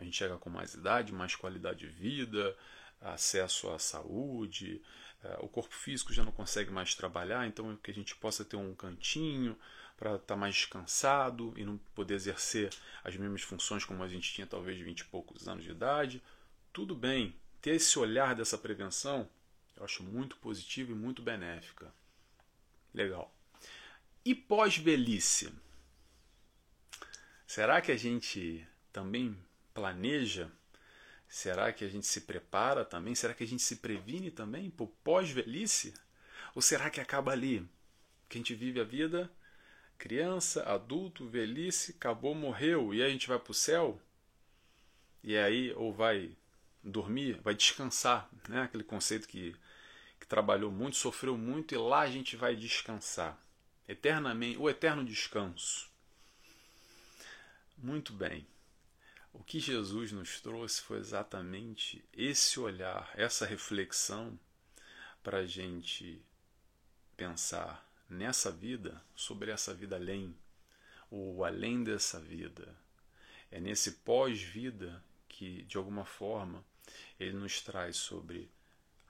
A 0.00 0.04
gente 0.04 0.16
chega 0.16 0.38
com 0.38 0.48
mais 0.48 0.72
idade, 0.72 1.12
mais 1.12 1.36
qualidade 1.36 1.80
de 1.80 1.86
vida, 1.86 2.56
acesso 3.02 3.68
à 3.70 3.78
saúde, 3.78 4.80
eh, 5.22 5.38
o 5.40 5.48
corpo 5.48 5.74
físico 5.74 6.10
já 6.10 6.24
não 6.24 6.32
consegue 6.32 6.70
mais 6.70 6.94
trabalhar, 6.94 7.46
então 7.46 7.76
que 7.76 7.90
a 7.90 7.94
gente 7.94 8.16
possa 8.16 8.42
ter 8.42 8.56
um 8.56 8.74
cantinho 8.74 9.54
para 9.98 10.14
estar 10.14 10.26
tá 10.26 10.36
mais 10.36 10.54
descansado 10.54 11.52
e 11.54 11.66
não 11.66 11.76
poder 11.94 12.14
exercer 12.14 12.70
as 13.04 13.14
mesmas 13.14 13.42
funções 13.42 13.84
como 13.84 14.02
a 14.02 14.08
gente 14.08 14.32
tinha 14.32 14.46
talvez 14.46 14.78
de 14.78 14.84
20 14.84 15.00
e 15.00 15.04
poucos 15.04 15.46
anos 15.46 15.64
de 15.64 15.70
idade. 15.70 16.22
Tudo 16.72 16.94
bem, 16.94 17.36
ter 17.60 17.72
esse 17.72 17.98
olhar 17.98 18.34
dessa 18.34 18.56
prevenção 18.56 19.28
eu 19.76 19.84
acho 19.84 20.02
muito 20.02 20.36
positivo 20.36 20.92
e 20.92 20.94
muito 20.94 21.22
benéfica. 21.22 21.92
Legal. 22.92 23.34
E 24.24 24.34
pós-velhice? 24.34 25.52
Será 27.46 27.82
que 27.82 27.92
a 27.92 27.96
gente 27.96 28.66
também 28.90 29.36
planeja? 29.74 30.50
Será 31.28 31.72
que 31.72 31.84
a 31.84 31.88
gente 31.88 32.06
se 32.06 32.22
prepara 32.22 32.84
também? 32.84 33.14
Será 33.14 33.34
que 33.34 33.44
a 33.44 33.46
gente 33.46 33.62
se 33.62 33.76
previne 33.76 34.30
também 34.30 34.70
por 34.70 34.88
pós-velhice? 35.04 35.94
Ou 36.54 36.62
será 36.62 36.90
que 36.90 37.00
acaba 37.00 37.32
ali? 37.32 37.68
Que 38.28 38.38
a 38.38 38.40
gente 38.40 38.54
vive 38.54 38.80
a 38.80 38.84
vida 38.84 39.30
criança, 40.00 40.62
adulto, 40.62 41.28
velhice, 41.28 41.94
acabou, 41.96 42.34
morreu, 42.34 42.94
e 42.94 43.02
aí 43.02 43.08
a 43.08 43.12
gente 43.12 43.28
vai 43.28 43.38
para 43.38 43.50
o 43.50 43.54
céu, 43.54 44.00
e 45.22 45.36
aí 45.36 45.74
ou 45.74 45.92
vai 45.92 46.34
dormir, 46.82 47.38
vai 47.42 47.54
descansar, 47.54 48.26
né? 48.48 48.62
aquele 48.62 48.82
conceito 48.82 49.28
que, 49.28 49.54
que 50.18 50.26
trabalhou 50.26 50.72
muito, 50.72 50.96
sofreu 50.96 51.36
muito, 51.36 51.74
e 51.74 51.78
lá 51.78 52.00
a 52.00 52.10
gente 52.10 52.34
vai 52.34 52.56
descansar, 52.56 53.38
eternamente, 53.86 54.56
o 54.56 54.70
eterno 54.70 55.04
descanso. 55.04 55.90
Muito 57.76 58.14
bem. 58.14 58.46
O 59.32 59.44
que 59.44 59.60
Jesus 59.60 60.12
nos 60.12 60.40
trouxe 60.40 60.80
foi 60.82 60.98
exatamente 60.98 62.04
esse 62.12 62.58
olhar, 62.58 63.10
essa 63.14 63.46
reflexão 63.46 64.38
para 65.22 65.38
a 65.38 65.46
gente 65.46 66.20
pensar 67.16 67.86
nessa 68.08 68.50
vida, 68.50 69.02
sobre 69.14 69.50
essa 69.50 69.72
vida 69.72 69.96
além, 69.96 70.36
ou 71.10 71.44
além 71.44 71.84
dessa 71.84 72.18
vida. 72.18 72.74
É 73.50 73.60
nesse 73.60 73.92
pós-vida 73.92 75.02
que, 75.28 75.62
de 75.62 75.76
alguma 75.76 76.04
forma, 76.04 76.64
ele 77.18 77.36
nos 77.36 77.60
traz 77.60 77.96
sobre 77.96 78.50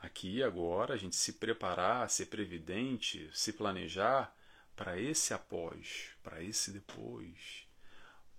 aqui 0.00 0.37
e 0.37 0.43
agora, 0.43 0.95
a 0.95 0.97
gente 0.97 1.17
se 1.17 1.35
preparar, 1.35 2.09
ser 2.11 2.27
previdente, 2.27 3.31
se 3.33 3.53
planejar 3.53 4.35
para 4.75 4.99
esse 4.99 5.35
após, 5.35 6.11
para 6.23 6.43
esse 6.43 6.71
depois, 6.71 7.67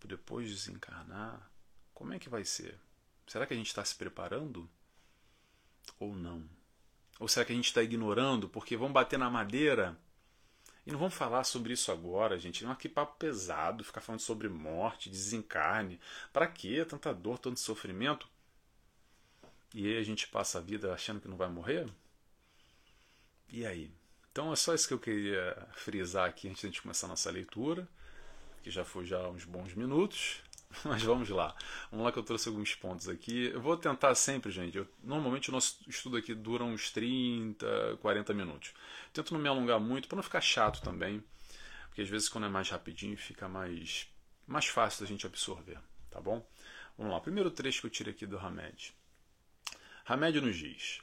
depois 0.04 0.50
de 0.50 0.56
desencarnar. 0.56 1.51
Como 2.02 2.16
é 2.16 2.18
que 2.18 2.30
vai 2.30 2.44
ser? 2.44 2.80
Será 3.28 3.46
que 3.46 3.54
a 3.54 3.56
gente 3.56 3.68
está 3.68 3.86
se 3.86 3.94
preparando? 3.94 4.68
Ou 6.00 6.16
não? 6.16 6.44
Ou 7.20 7.28
será 7.28 7.46
que 7.46 7.54
a 7.54 7.56
gente 7.56 7.68
está 7.68 7.84
ignorando 7.84 8.50
porque 8.50 8.76
vão 8.76 8.92
bater 8.92 9.20
na 9.20 9.30
madeira 9.30 9.96
e 10.84 10.92
não 10.92 10.98
vamos 10.98 11.14
falar 11.14 11.44
sobre 11.44 11.74
isso 11.74 11.92
agora, 11.92 12.40
gente. 12.40 12.64
Não 12.64 12.72
é 12.72 12.76
que 12.76 12.90
papo 12.90 13.20
pesado, 13.20 13.84
ficar 13.84 14.02
falando 14.02 14.20
sobre 14.20 14.50
morte, 14.50 15.12
desencarne. 15.12 16.00
Para 16.34 16.48
quê? 16.48 16.84
Tanta 16.84 17.14
dor, 17.14 17.38
tanto 17.38 17.60
sofrimento. 17.60 18.28
E 19.72 19.86
aí 19.86 19.98
a 20.00 20.04
gente 20.04 20.28
passa 20.28 20.58
a 20.58 20.62
vida 20.62 20.92
achando 20.92 21.22
que 21.22 21.28
não 21.28 21.38
vai 21.38 21.50
morrer? 21.50 21.88
E 23.48 23.64
aí? 23.64 23.92
Então 24.32 24.52
é 24.52 24.56
só 24.56 24.74
isso 24.74 24.88
que 24.88 24.96
eu 24.96 25.00
queria 25.00 25.68
frisar 25.74 26.28
aqui 26.28 26.50
antes 26.50 26.62
de 26.62 26.66
a 26.66 26.70
gente 26.72 26.82
começar 26.82 27.06
a 27.06 27.10
nossa 27.10 27.30
leitura, 27.30 27.88
que 28.64 28.72
já 28.72 28.84
foi 28.84 29.06
já 29.06 29.30
uns 29.30 29.46
bons 29.46 29.76
minutos. 29.76 30.42
Mas 30.86 31.04
vamos 31.04 31.30
lá. 31.30 31.56
Vamos 31.90 32.06
lá 32.06 32.12
que 32.12 32.20
eu 32.20 32.24
trouxe 32.24 32.48
alguns 32.48 32.74
pontos 32.76 33.10
aqui. 33.10 33.48
Eu 33.54 33.62
vou 33.62 33.78
tentar 33.78 34.16
sempre, 34.16 34.52
gente. 34.52 34.78
Eu, 34.78 34.88
normalmente 35.04 35.50
o 35.50 35.52
nosso 35.52 35.80
estudo 35.88 36.18
aqui 36.18 36.34
dura 36.34 36.64
uns 36.64 36.92
30, 36.92 37.98
40 38.02 38.34
minutos. 38.34 38.74
Tento 39.14 39.34
não 39.34 39.42
me 39.42 39.50
alongar 39.50 39.80
muito 39.80 40.08
para 40.08 40.16
não 40.16 40.24
ficar 40.24 40.42
chato 40.42 40.82
também. 40.82 41.24
Porque 41.88 42.02
às 42.02 42.10
vezes 42.10 42.30
quando 42.30 42.46
é 42.46 42.50
mais 42.50 42.70
rapidinho 42.70 43.18
fica 43.18 43.48
mais, 43.48 44.08
mais 44.48 44.66
fácil 44.66 45.02
da 45.02 45.08
gente 45.08 45.26
absorver. 45.26 45.78
Tá 46.10 46.22
bom? 46.22 46.46
Vamos 46.98 47.14
lá. 47.14 47.20
Primeiro 47.20 47.52
trecho 47.52 47.82
que 47.82 47.88
eu 47.88 47.92
tirei 47.92 48.14
aqui 48.14 48.26
do 48.26 48.38
Hamed. 48.38 48.94
Hamed 50.06 50.42
nos 50.42 50.58
diz: 50.58 51.02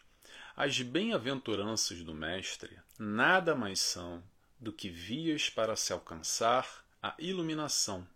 As 0.56 0.80
bem-aventuranças 0.80 2.02
do 2.02 2.14
Mestre 2.14 2.78
nada 2.98 3.54
mais 3.54 3.80
são 3.80 4.22
do 4.58 4.72
que 4.72 4.88
vias 4.88 5.48
para 5.48 5.76
se 5.76 5.92
alcançar 5.92 6.84
a 7.02 7.14
iluminação 7.18 8.06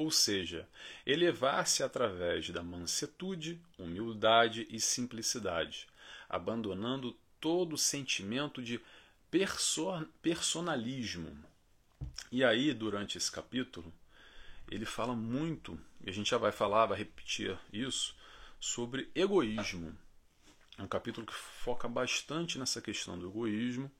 ou 0.00 0.10
seja, 0.10 0.66
elevar-se 1.04 1.82
através 1.82 2.48
da 2.48 2.62
mansetude, 2.62 3.60
humildade 3.78 4.66
e 4.70 4.80
simplicidade, 4.80 5.86
abandonando 6.26 7.14
todo 7.38 7.76
sentimento 7.76 8.62
de 8.62 8.80
perso 9.30 10.02
personalismo. 10.22 11.44
E 12.32 12.42
aí, 12.42 12.72
durante 12.72 13.18
esse 13.18 13.30
capítulo, 13.30 13.92
ele 14.70 14.86
fala 14.86 15.14
muito, 15.14 15.78
e 16.02 16.08
a 16.08 16.12
gente 16.14 16.30
já 16.30 16.38
vai 16.38 16.50
falar, 16.50 16.86
vai 16.86 16.96
repetir 16.96 17.58
isso, 17.70 18.16
sobre 18.58 19.10
egoísmo. 19.14 19.94
É 20.78 20.82
um 20.82 20.88
capítulo 20.88 21.26
que 21.26 21.34
foca 21.34 21.86
bastante 21.86 22.58
nessa 22.58 22.80
questão 22.80 23.18
do 23.18 23.28
egoísmo. 23.28 23.92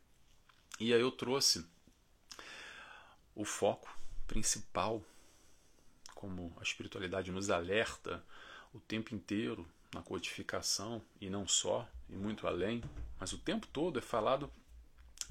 E 0.78 0.95
aí 0.95 1.00
eu 1.02 1.11
trouxe 1.11 1.62
o 3.35 3.45
foco 3.45 3.95
principal 4.26 5.04
como 6.21 6.55
a 6.61 6.62
espiritualidade 6.62 7.33
nos 7.33 7.49
alerta 7.49 8.23
o 8.75 8.79
tempo 8.79 9.15
inteiro 9.15 9.67
na 9.93 10.03
codificação 10.03 11.03
e 11.19 11.31
não 11.31 11.49
só, 11.49 11.89
e 12.11 12.15
muito 12.15 12.47
além, 12.47 12.83
mas 13.19 13.33
o 13.33 13.39
tempo 13.39 13.67
todo 13.67 13.99
é 13.99 14.03
falado 14.03 14.53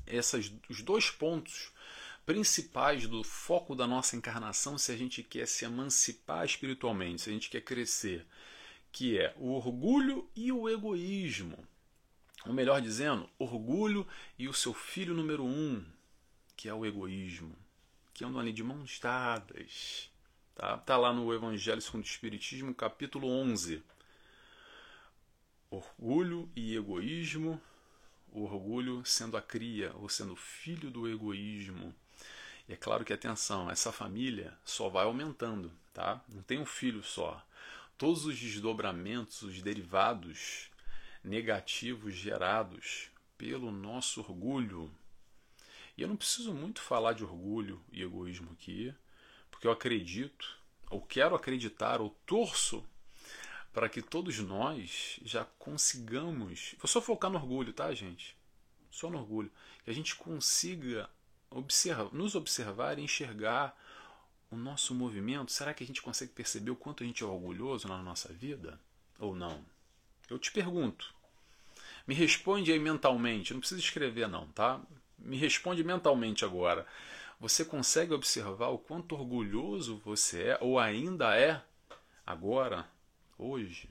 essas, 0.08 0.51
os 0.67 0.81
dois 0.81 1.12
pontos 1.12 1.72
principais 2.25 3.08
do 3.08 3.24
foco 3.24 3.75
da 3.75 3.86
nossa 3.86 4.15
encarnação 4.15 4.79
se 4.79 4.91
a 4.91 4.98
gente 4.98 5.22
quer 5.22 5.48
se 5.48 5.63
emancipar 5.63 6.43
espiritualmente, 6.43 7.22
se 7.22 7.29
a 7.29 7.34
gente 7.34 7.51
quer 7.51 7.62
crescer, 7.62 8.25
que 8.91 9.17
é 9.17 9.34
o 9.38 9.51
orgulho 9.51 10.27
e 10.36 10.51
o 10.51 10.67
egoísmo. 10.67 11.58
Ou 12.48 12.53
melhor 12.53 12.81
dizendo, 12.81 13.29
orgulho 13.38 14.08
e 14.39 14.48
o 14.48 14.53
seu 14.53 14.74
filho 14.74 15.13
número 15.13 15.46
um, 15.46 15.86
que 16.58 16.67
é 16.67 16.74
o 16.74 16.86
egoísmo, 16.86 17.55
que 18.12 18.25
andam 18.25 18.39
ali 18.39 18.51
de 18.51 18.63
mãos 18.63 19.00
dadas. 19.00 20.09
Tá? 20.60 20.78
tá 20.78 20.98
lá 20.98 21.13
no 21.13 21.34
Evangelho 21.34 21.82
segundo 21.82 22.04
o 22.04 22.06
Espiritismo, 22.06 22.75
capítulo 22.75 23.30
11. 23.30 23.82
Orgulho 25.72 26.51
e 26.54 26.75
egoísmo. 26.75 27.62
O 28.34 28.44
orgulho 28.44 29.01
sendo 29.06 29.38
a 29.38 29.42
cria, 29.42 29.94
ou 29.96 30.10
sendo 30.10 30.36
filho 30.36 30.92
do 30.92 31.08
egoísmo. 31.08 31.96
E 32.68 32.74
é 32.74 32.75
claro 32.75 33.06
que, 33.06 33.13
atenção, 33.13 33.72
essa 33.72 33.94
família 33.94 34.54
só 34.66 34.89
vai 34.89 35.06
aumentando, 35.06 35.72
tá? 35.94 36.22
Não 36.28 36.44
tem 36.44 36.60
um 36.60 36.66
filho 36.66 37.01
só. 37.04 37.42
Todos 37.98 38.25
os 38.25 38.38
desdobramentos, 38.38 39.42
os 39.42 39.62
derivados 39.62 40.70
negativos 41.24 42.13
gerados 42.13 43.10
pelo 43.38 43.72
nosso 43.72 44.20
orgulho. 44.20 44.92
E 45.96 46.01
eu 46.01 46.10
não 46.10 46.18
preciso 46.18 46.54
muito 46.54 46.82
falar 46.82 47.13
de 47.13 47.24
orgulho 47.24 47.82
e 47.94 48.04
egoísmo 48.04 48.51
aqui, 48.51 48.94
porque 49.60 49.68
eu 49.68 49.74
acredito, 49.74 50.58
ou 50.89 51.01
quero 51.01 51.36
acreditar, 51.36 52.00
ou 52.00 52.12
torço 52.25 52.82
para 53.74 53.89
que 53.89 54.01
todos 54.01 54.39
nós 54.39 55.20
já 55.22 55.44
consigamos. 55.44 56.75
Vou 56.80 56.88
só 56.88 57.01
focar 57.01 57.30
no 57.30 57.38
orgulho, 57.38 57.74
tá, 57.74 57.93
gente? 57.93 58.38
Só 58.89 59.10
no 59.10 59.17
orgulho. 59.17 59.52
Que 59.84 59.91
a 59.91 59.93
gente 59.93 60.15
consiga 60.15 61.10
observar, 61.50 62.10
nos 62.13 62.36
observar 62.36 62.98
e 62.98 63.04
enxergar 63.04 63.78
o 64.50 64.56
nosso 64.56 64.95
movimento. 64.95 65.52
Será 65.52 65.74
que 65.74 65.84
a 65.84 65.88
gente 65.88 66.02
consegue 66.02 66.32
perceber 66.32 66.72
o 66.72 66.76
quanto 66.78 67.04
a 67.04 67.06
gente 67.06 67.22
é 67.22 67.28
orgulhoso 67.28 67.86
na 67.89 68.02
nossa 68.02 68.32
vida? 68.32 68.80
Ou 69.19 69.36
não? 69.36 69.62
Eu 70.30 70.39
te 70.39 70.54
pergunto. 70.54 71.13
Me 72.08 72.15
responde 72.15 72.72
aí 72.72 72.80
mentalmente. 72.80 73.52
Não 73.52 73.60
precisa 73.60 73.82
escrever, 73.82 74.30
não, 74.30 74.48
tá? 74.48 74.80
Me 75.17 75.36
responde 75.36 75.84
mentalmente 75.84 76.45
agora. 76.45 76.88
Você 77.39 77.63
consegue 77.63 78.13
observar 78.13 78.67
o 78.67 78.78
quanto 78.78 79.15
orgulhoso 79.15 79.97
você 80.04 80.49
é, 80.49 80.58
ou 80.60 80.78
ainda 80.78 81.39
é, 81.39 81.63
agora, 82.25 82.86
hoje? 83.38 83.89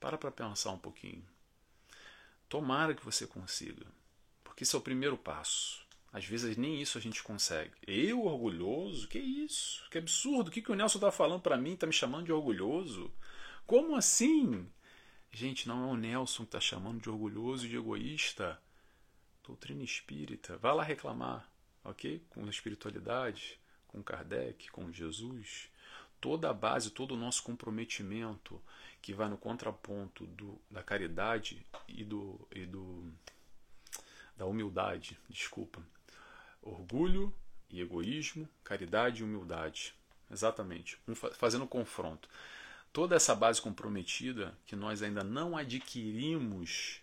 Para 0.00 0.16
para 0.16 0.30
pensar 0.30 0.70
um 0.70 0.78
pouquinho. 0.78 1.22
Tomara 2.48 2.94
que 2.94 3.04
você 3.04 3.26
consiga, 3.26 3.84
porque 4.42 4.64
isso 4.64 4.76
é 4.76 4.78
o 4.78 4.82
primeiro 4.82 5.18
passo. 5.18 5.86
Às 6.10 6.24
vezes 6.24 6.56
nem 6.56 6.80
isso 6.80 6.96
a 6.96 7.00
gente 7.02 7.22
consegue. 7.22 7.74
Eu 7.86 8.24
orgulhoso? 8.24 9.06
Que 9.08 9.18
isso? 9.18 9.86
Que 9.90 9.98
absurdo! 9.98 10.48
O 10.48 10.50
que, 10.50 10.62
que 10.62 10.72
o 10.72 10.74
Nelson 10.74 10.96
está 10.96 11.12
falando 11.12 11.42
para 11.42 11.58
mim? 11.58 11.74
Está 11.74 11.86
me 11.86 11.92
chamando 11.92 12.24
de 12.24 12.32
orgulhoso? 12.32 13.12
Como 13.66 13.94
assim? 13.94 14.66
Gente, 15.30 15.68
não 15.68 15.90
é 15.90 15.92
o 15.92 15.96
Nelson 15.96 16.44
que 16.44 16.48
está 16.48 16.60
chamando 16.60 17.02
de 17.02 17.10
orgulhoso 17.10 17.66
e 17.66 17.68
de 17.68 17.76
egoísta. 17.76 18.58
Doutrina 19.46 19.84
espírita. 19.84 20.56
Vai 20.56 20.74
lá 20.74 20.82
reclamar 20.82 21.48
ok? 21.84 22.22
Com 22.30 22.44
a 22.44 22.50
espiritualidade, 22.50 23.58
com 23.88 24.02
Kardec, 24.02 24.70
com 24.70 24.92
Jesus, 24.92 25.70
toda 26.20 26.50
a 26.50 26.54
base, 26.54 26.90
todo 26.90 27.12
o 27.12 27.16
nosso 27.16 27.42
comprometimento 27.42 28.60
que 29.00 29.14
vai 29.14 29.28
no 29.28 29.38
contraponto 29.38 30.26
do, 30.26 30.60
da 30.70 30.82
caridade 30.82 31.66
e 31.88 32.04
do, 32.04 32.46
e 32.54 32.66
do 32.66 33.10
da 34.36 34.46
humildade, 34.46 35.18
desculpa. 35.28 35.82
Orgulho 36.62 37.34
e 37.68 37.80
egoísmo, 37.80 38.48
caridade 38.64 39.20
e 39.20 39.24
humildade. 39.24 39.94
Exatamente, 40.30 40.98
um 41.06 41.14
fazendo 41.14 41.66
confronto. 41.66 42.28
Toda 42.92 43.16
essa 43.16 43.34
base 43.34 43.60
comprometida 43.60 44.56
que 44.66 44.74
nós 44.74 45.02
ainda 45.02 45.22
não 45.22 45.56
adquirimos 45.56 47.00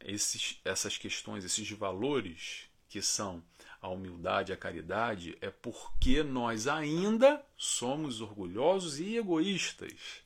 esses, 0.00 0.60
essas 0.64 0.98
questões, 0.98 1.44
esses 1.44 1.70
valores 1.70 2.68
que 2.88 3.00
são 3.00 3.42
a 3.82 3.88
humildade, 3.88 4.52
a 4.52 4.56
caridade, 4.56 5.36
é 5.40 5.50
porque 5.50 6.22
nós 6.22 6.68
ainda 6.68 7.44
somos 7.56 8.20
orgulhosos 8.20 9.00
e 9.00 9.16
egoístas. 9.16 10.22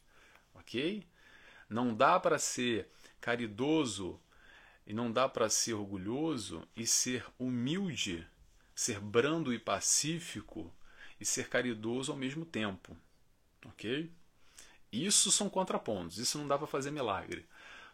Ok? 0.55 1.03
Não 1.69 1.95
dá 1.95 2.21
para 2.21 2.39
ser 2.39 2.91
caridoso 3.19 4.21
e 4.87 4.93
não 4.93 5.11
dá 5.11 5.27
para 5.27 5.49
ser 5.49 5.73
orgulhoso 5.73 6.69
e 6.77 6.87
ser 6.87 7.25
humilde, 7.39 8.27
ser 8.75 9.01
brando 9.01 9.55
e 9.55 9.59
pacífico 9.59 10.71
e 11.19 11.25
ser 11.25 11.49
caridoso 11.49 12.13
ao 12.13 12.19
mesmo 12.19 12.45
tempo. 12.45 12.95
Ok? 13.65 14.13
Isso 14.93 15.33
são 15.33 15.49
contrapontos, 15.49 16.19
isso 16.19 16.37
não 16.37 16.47
dá 16.47 16.59
para 16.59 16.67
fazer 16.67 16.91
milagre. 16.91 17.47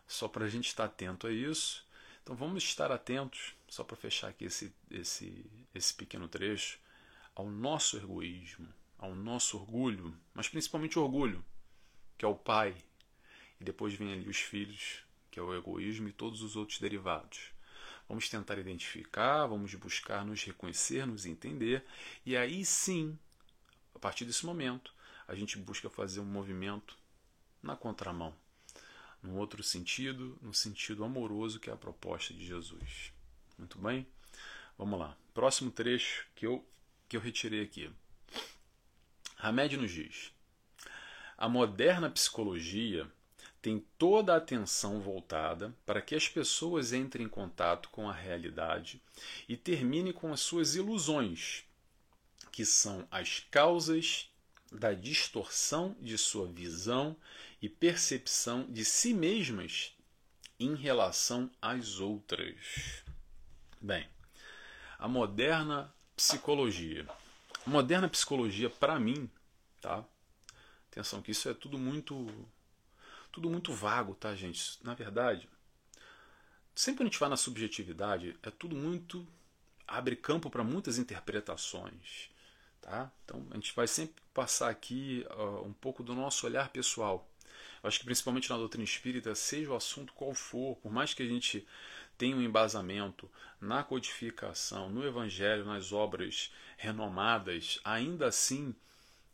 Só 0.08 0.26
para 0.26 0.44
a 0.44 0.48
gente 0.48 0.66
estar 0.66 0.86
atento 0.86 1.28
a 1.28 1.32
isso. 1.32 1.86
Então 2.22 2.36
vamos 2.36 2.62
estar 2.62 2.92
atentos 2.92 3.54
só 3.68 3.82
para 3.82 3.96
fechar 3.96 4.28
aqui 4.28 4.44
esse, 4.44 4.72
esse, 4.90 5.44
esse 5.74 5.92
pequeno 5.92 6.28
trecho, 6.28 6.78
ao 7.34 7.50
nosso 7.50 7.96
egoísmo, 7.96 8.68
ao 8.96 9.14
nosso 9.14 9.56
orgulho, 9.56 10.16
mas 10.32 10.48
principalmente 10.48 10.98
o 10.98 11.02
orgulho, 11.02 11.44
que 12.16 12.24
é 12.24 12.28
o 12.28 12.34
pai, 12.34 12.76
e 13.60 13.64
depois 13.64 13.94
vem 13.94 14.12
ali 14.12 14.28
os 14.28 14.38
filhos, 14.38 15.02
que 15.30 15.40
é 15.40 15.42
o 15.42 15.54
egoísmo 15.54 16.08
e 16.08 16.12
todos 16.12 16.42
os 16.42 16.54
outros 16.54 16.78
derivados. 16.78 17.50
Vamos 18.08 18.28
tentar 18.28 18.58
identificar, 18.58 19.46
vamos 19.46 19.74
buscar 19.74 20.24
nos 20.24 20.44
reconhecer, 20.44 21.06
nos 21.06 21.26
entender, 21.26 21.84
e 22.24 22.36
aí 22.36 22.64
sim, 22.64 23.18
a 23.94 23.98
partir 23.98 24.24
desse 24.24 24.46
momento, 24.46 24.94
a 25.26 25.34
gente 25.34 25.58
busca 25.58 25.90
fazer 25.90 26.20
um 26.20 26.24
movimento 26.24 26.96
na 27.60 27.74
contramão, 27.74 28.34
num 29.22 29.36
outro 29.38 29.62
sentido, 29.62 30.36
no 30.42 30.52
sentido 30.52 31.04
amoroso 31.04 31.60
que 31.60 31.70
é 31.70 31.72
a 31.72 31.76
proposta 31.76 32.34
de 32.34 32.44
Jesus. 32.44 33.12
Muito 33.56 33.78
bem? 33.78 34.06
Vamos 34.76 34.98
lá. 34.98 35.16
Próximo 35.32 35.70
trecho 35.70 36.26
que 36.34 36.46
eu, 36.46 36.66
que 37.08 37.16
eu 37.16 37.20
retirei 37.20 37.62
aqui. 37.62 37.90
Hamed 39.38 39.76
nos 39.76 39.90
diz: 39.90 40.32
A 41.36 41.48
moderna 41.48 42.10
psicologia 42.10 43.10
tem 43.60 43.84
toda 43.96 44.34
a 44.34 44.38
atenção 44.38 45.00
voltada 45.00 45.72
para 45.86 46.02
que 46.02 46.16
as 46.16 46.28
pessoas 46.28 46.92
entrem 46.92 47.26
em 47.26 47.28
contato 47.28 47.88
com 47.90 48.08
a 48.08 48.12
realidade 48.12 49.00
e 49.48 49.56
terminem 49.56 50.12
com 50.12 50.32
as 50.32 50.40
suas 50.40 50.74
ilusões, 50.74 51.64
que 52.50 52.64
são 52.64 53.06
as 53.08 53.38
causas 53.50 54.28
da 54.70 54.92
distorção 54.92 55.96
de 56.00 56.18
sua 56.18 56.48
visão 56.48 57.16
e 57.62 57.68
percepção 57.68 58.66
de 58.68 58.84
si 58.84 59.14
mesmas 59.14 59.96
em 60.58 60.74
relação 60.74 61.48
às 61.62 62.00
outras. 62.00 63.04
Bem, 63.80 64.08
a 64.98 65.06
moderna 65.06 65.94
psicologia. 66.16 67.06
A 67.64 67.70
moderna 67.70 68.08
psicologia, 68.08 68.68
para 68.68 68.98
mim, 68.98 69.30
tá? 69.80 70.04
Atenção 70.90 71.22
que 71.22 71.30
isso 71.30 71.48
é 71.48 71.54
tudo 71.54 71.78
muito 71.78 72.28
tudo 73.30 73.48
muito 73.48 73.72
vago, 73.72 74.14
tá, 74.14 74.34
gente? 74.34 74.78
Na 74.84 74.92
verdade, 74.92 75.48
sempre 76.74 76.98
que 76.98 77.02
a 77.04 77.06
gente 77.06 77.18
vai 77.18 77.30
na 77.30 77.36
subjetividade, 77.36 78.36
é 78.42 78.50
tudo 78.50 78.76
muito 78.76 79.26
abre 79.86 80.16
campo 80.16 80.50
para 80.50 80.62
muitas 80.62 80.98
interpretações, 80.98 82.30
tá? 82.80 83.10
Então, 83.24 83.46
a 83.50 83.54
gente 83.54 83.74
vai 83.74 83.86
sempre 83.86 84.22
passar 84.34 84.68
aqui 84.68 85.26
uh, 85.30 85.66
um 85.66 85.72
pouco 85.72 86.02
do 86.02 86.14
nosso 86.14 86.46
olhar 86.46 86.68
pessoal. 86.68 87.28
Acho 87.82 87.98
que 87.98 88.04
principalmente 88.04 88.48
na 88.48 88.56
doutrina 88.56 88.84
espírita, 88.84 89.34
seja 89.34 89.70
o 89.70 89.76
assunto 89.76 90.12
qual 90.12 90.32
for, 90.34 90.76
por 90.76 90.92
mais 90.92 91.12
que 91.12 91.22
a 91.22 91.28
gente 91.28 91.66
tenha 92.16 92.36
um 92.36 92.42
embasamento 92.42 93.28
na 93.60 93.82
codificação, 93.82 94.88
no 94.88 95.04
evangelho, 95.04 95.64
nas 95.64 95.92
obras 95.92 96.52
renomadas, 96.76 97.80
ainda 97.82 98.26
assim 98.26 98.74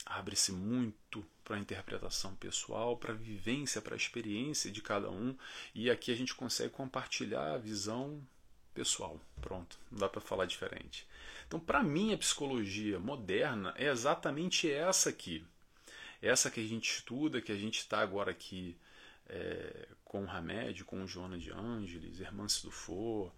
abre-se 0.07 0.53
muito 0.53 1.25
para 1.45 1.57
a 1.57 1.61
interpretação 1.61 2.35
pessoal, 2.37 2.97
para 2.97 3.13
a 3.13 3.17
vivência, 3.17 3.83
para 3.83 3.95
a 3.95 3.97
experiência 3.97 4.71
de 4.71 4.81
cada 4.81 5.11
um, 5.11 5.37
e 5.75 5.91
aqui 5.91 6.11
a 6.11 6.17
gente 6.17 6.35
consegue 6.35 6.71
compartilhar 6.71 7.55
a 7.55 7.59
visão 7.59 8.23
pessoal. 8.73 9.21
Pronto, 9.41 9.79
não 9.91 9.99
dá 9.99 10.09
para 10.09 10.21
falar 10.21 10.47
diferente. 10.47 11.07
Então, 11.47 11.59
para 11.59 11.83
mim, 11.83 12.13
a 12.13 12.19
psicologia 12.19 12.99
moderna 12.99 13.75
é 13.77 13.89
exatamente 13.89 14.71
essa 14.71 15.11
aqui. 15.11 15.45
Essa 16.21 16.51
que 16.51 16.61
a 16.61 16.67
gente 16.67 16.91
estuda, 16.91 17.41
que 17.41 17.53
a 17.53 17.57
gente 17.57 17.79
está 17.79 18.01
agora 18.01 18.31
aqui 18.31 18.77
é, 19.29 19.89
com 20.05 20.25
o 20.25 20.31
Hamed, 20.31 20.85
com 20.85 21.03
o 21.03 21.07
Joana 21.07 21.39
de 21.39 21.51
Ângeles, 21.51 22.21
Hermance 22.21 22.63
Dufour, 22.63 23.33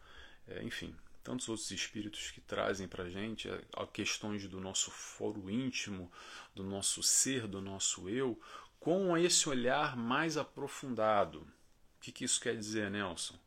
é, 0.49 0.63
enfim, 0.63 0.95
tantos 1.23 1.49
outros 1.49 1.71
espíritos 1.71 2.31
que 2.31 2.41
trazem 2.41 2.89
para 2.89 3.05
a 3.05 3.11
gente 3.11 3.49
a, 3.77 3.87
questões 3.87 4.47
do 4.47 4.61
nosso 4.61 4.91
foro 4.91 5.51
íntimo, 5.51 6.11
do 6.55 6.63
nosso 6.63 7.03
ser, 7.03 7.47
do 7.47 7.61
nosso 7.61 8.09
eu, 8.09 8.41
com 8.79 9.17
esse 9.17 9.49
olhar 9.49 9.97
mais 9.97 10.37
aprofundado. 10.37 11.41
O 11.41 12.01
que, 12.01 12.13
que 12.13 12.25
isso 12.25 12.41
quer 12.41 12.57
dizer, 12.57 12.91
Nelson? 12.91 13.39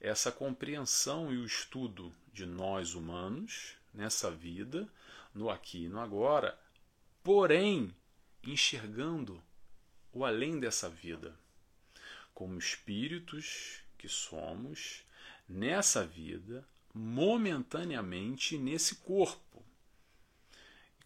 Essa 0.00 0.32
compreensão 0.32 1.32
e 1.32 1.36
o 1.36 1.44
estudo 1.44 2.14
de 2.32 2.46
nós 2.46 2.94
humanos 2.94 3.76
nessa 3.92 4.30
vida, 4.30 4.88
no 5.34 5.50
aqui 5.50 5.84
e 5.84 5.88
no 5.88 6.00
agora, 6.00 6.58
porém 7.22 7.94
enxergando 8.42 9.42
o 10.12 10.24
além 10.24 10.58
dessa 10.58 10.88
vida, 10.88 11.38
como 12.34 12.58
espíritos 12.58 13.82
que 13.96 14.08
somos 14.08 15.04
nessa 15.48 16.06
vida, 16.06 16.66
momentaneamente 16.94 18.56
nesse 18.58 18.96
corpo. 18.96 19.64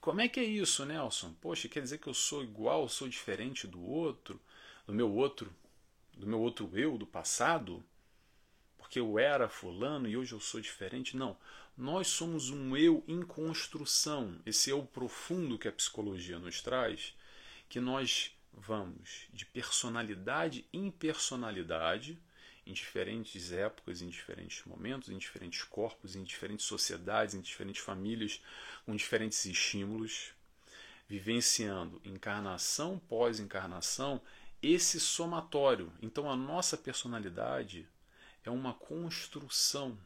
Como 0.01 0.21
é 0.21 0.29
que 0.29 0.41
é 0.41 0.45
isso, 0.45 0.85
Nelson? 0.85 1.33
Poxa, 1.41 1.69
quer 1.69 1.81
dizer 1.81 1.99
que 1.99 2.09
eu 2.09 2.15
sou 2.15 2.43
igual, 2.43 2.89
sou 2.89 3.09
diferente 3.09 3.67
do 3.67 3.81
outro, 3.81 4.41
do 4.87 4.93
meu 4.93 5.13
outro, 5.13 5.55
do 6.13 6.27
meu 6.27 6.41
outro 6.41 6.69
eu 6.75 6.99
do 6.99 7.07
passado? 7.07 7.85
Porque 8.77 8.99
eu 8.99 9.19
era 9.19 9.49
fulano 9.49 10.09
e 10.09 10.17
hoje 10.17 10.33
eu 10.33 10.41
sou 10.41 10.61
diferente? 10.61 11.17
Não. 11.17 11.37
Nós 11.77 12.09
somos 12.09 12.51
um 12.51 12.77
eu 12.77 13.03
em 13.07 13.23
construção. 13.23 14.41
Esse 14.45 14.71
eu 14.71 14.85
profundo 14.85 15.59
que 15.59 15.69
a 15.69 15.73
psicologia 15.73 16.39
nos 16.39 16.61
traz, 16.61 17.15
que 17.73 17.81
nós 17.81 18.37
vamos 18.53 19.29
de 19.33 19.47
personalidade 19.47 20.67
em 20.75 20.91
personalidade, 20.91 22.23
em 22.67 22.73
diferentes 22.75 23.51
épocas, 23.51 24.03
em 24.03 24.11
diferentes 24.11 24.63
momentos, 24.67 25.09
em 25.09 25.17
diferentes 25.17 25.65
corpos, 25.65 26.15
em 26.15 26.23
diferentes 26.23 26.67
sociedades, 26.67 27.35
em 27.35 27.41
diferentes 27.41 27.83
famílias, 27.83 28.43
com 28.85 28.95
diferentes 28.95 29.47
estímulos, 29.47 30.35
vivenciando 31.09 31.99
encarnação 32.05 32.99
pós 33.09 33.41
encarnação 33.41 34.21
esse 34.61 35.01
somatório. 35.01 35.91
Então 36.03 36.31
a 36.31 36.37
nossa 36.37 36.77
personalidade 36.77 37.89
é 38.45 38.51
uma 38.51 38.75
construção, 38.75 39.99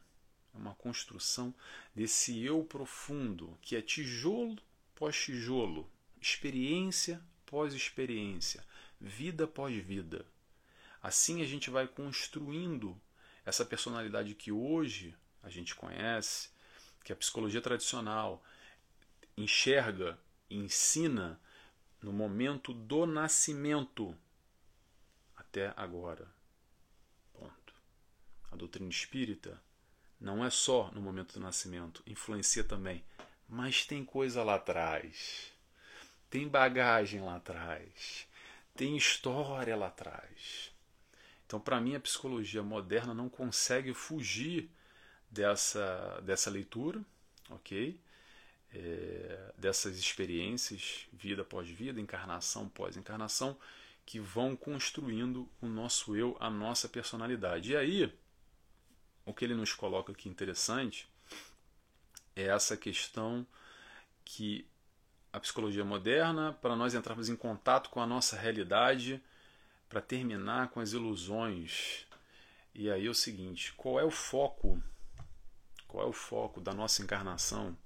é 0.55 0.57
uma 0.57 0.73
construção 0.73 1.53
desse 1.93 2.41
eu 2.41 2.63
profundo, 2.63 3.57
que 3.61 3.75
é 3.75 3.81
tijolo 3.81 4.57
pós 4.95 5.17
tijolo, 5.17 5.91
experiência 6.21 7.21
pós 7.47 7.73
experiência, 7.73 8.63
vida 9.01 9.45
após 9.45 9.75
vida. 9.83 10.25
Assim 11.01 11.41
a 11.41 11.45
gente 11.45 11.69
vai 11.69 11.87
construindo 11.87 12.99
essa 13.45 13.65
personalidade 13.65 14.35
que 14.35 14.51
hoje 14.51 15.15
a 15.41 15.49
gente 15.49 15.73
conhece, 15.73 16.49
que 17.03 17.13
a 17.13 17.15
psicologia 17.15 17.61
tradicional 17.61 18.43
enxerga 19.35 20.19
e 20.49 20.57
ensina 20.57 21.39
no 22.01 22.11
momento 22.11 22.73
do 22.73 23.05
nascimento 23.05 24.15
até 25.35 25.73
agora. 25.77 26.27
Ponto. 27.33 27.73
A 28.51 28.55
doutrina 28.55 28.89
espírita 28.89 29.61
não 30.19 30.43
é 30.43 30.49
só 30.49 30.91
no 30.91 31.01
momento 31.01 31.33
do 31.33 31.39
nascimento, 31.39 32.03
influencia 32.05 32.63
também, 32.63 33.03
mas 33.47 33.85
tem 33.85 34.03
coisa 34.03 34.43
lá 34.43 34.55
atrás. 34.55 35.56
Tem 36.29 36.47
bagagem 36.47 37.21
lá 37.21 37.37
atrás. 37.37 38.27
Tem 38.75 38.95
história 38.95 39.75
lá 39.75 39.87
atrás. 39.87 40.71
Então, 41.45 41.59
para 41.59 41.79
mim, 41.79 41.95
a 41.95 41.99
psicologia 41.99 42.61
moderna 42.61 43.13
não 43.13 43.29
consegue 43.29 43.93
fugir 43.93 44.69
dessa, 45.31 46.21
dessa 46.21 46.49
leitura, 46.49 47.01
ok? 47.49 47.99
É, 48.73 49.53
dessas 49.57 49.97
experiências, 49.97 51.07
vida 51.13 51.41
após 51.41 51.69
vida, 51.69 52.01
encarnação 52.01 52.65
após 52.65 52.97
encarnação, 52.97 53.57
que 54.05 54.19
vão 54.19 54.55
construindo 54.55 55.49
o 55.61 55.67
nosso 55.67 56.15
eu, 56.15 56.35
a 56.39 56.49
nossa 56.49 56.89
personalidade. 56.89 57.71
E 57.71 57.77
aí, 57.77 58.13
o 59.25 59.33
que 59.33 59.45
ele 59.45 59.55
nos 59.55 59.73
coloca 59.73 60.11
aqui 60.11 60.27
interessante 60.29 61.07
é 62.35 62.43
essa 62.43 62.77
questão 62.77 63.47
que 64.23 64.67
a 65.37 65.39
psicologia 65.39 65.85
moderna, 65.85 66.57
para 66.61 66.75
nós 66.75 66.95
entrarmos 66.95 67.29
em 67.29 67.35
contato 67.35 67.91
com 67.91 68.01
a 68.01 68.07
nossa 68.07 68.35
realidade, 68.35 69.21
para 69.87 70.01
terminar 70.01 70.69
com 70.69 70.79
as 70.79 70.93
ilusões. 70.93 72.05
E 72.73 72.89
aí 72.89 73.05
é 73.05 73.09
o 73.09 73.13
seguinte, 73.13 73.71
qual 73.77 73.99
é 73.99 74.03
o 74.03 74.09
foco? 74.09 74.81
Qual 75.87 76.03
é 76.03 76.09
o 76.09 76.13
foco 76.13 76.59
da 76.59 76.73
nossa 76.73 77.03
encarnação, 77.03 77.77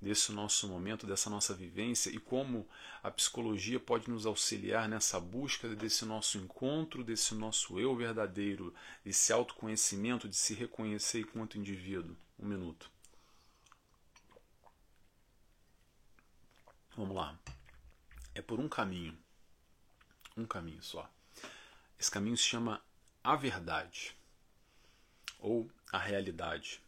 desse 0.00 0.30
nosso 0.30 0.68
momento, 0.68 1.06
dessa 1.06 1.30
nossa 1.30 1.54
vivência 1.54 2.10
e 2.10 2.18
como 2.18 2.68
a 3.02 3.10
psicologia 3.10 3.80
pode 3.80 4.08
nos 4.10 4.26
auxiliar 4.26 4.88
nessa 4.88 5.18
busca 5.18 5.68
desse 5.74 6.04
nosso 6.04 6.36
encontro, 6.36 7.02
desse 7.02 7.34
nosso 7.34 7.80
eu 7.80 7.96
verdadeiro, 7.96 8.74
desse 9.02 9.32
autoconhecimento, 9.32 10.28
de 10.28 10.36
se 10.36 10.52
reconhecer 10.52 11.20
enquanto 11.20 11.58
indivíduo? 11.58 12.14
Um 12.38 12.46
minuto. 12.46 12.90
Vamos 16.96 17.14
lá. 17.14 17.38
É 18.34 18.42
por 18.42 18.60
um 18.60 18.68
caminho. 18.68 19.16
Um 20.36 20.46
caminho 20.46 20.82
só. 20.82 21.10
Esse 21.98 22.10
caminho 22.10 22.36
se 22.36 22.44
chama 22.44 22.82
a 23.22 23.36
verdade 23.36 24.16
ou 25.38 25.70
a 25.92 25.98
realidade, 25.98 26.80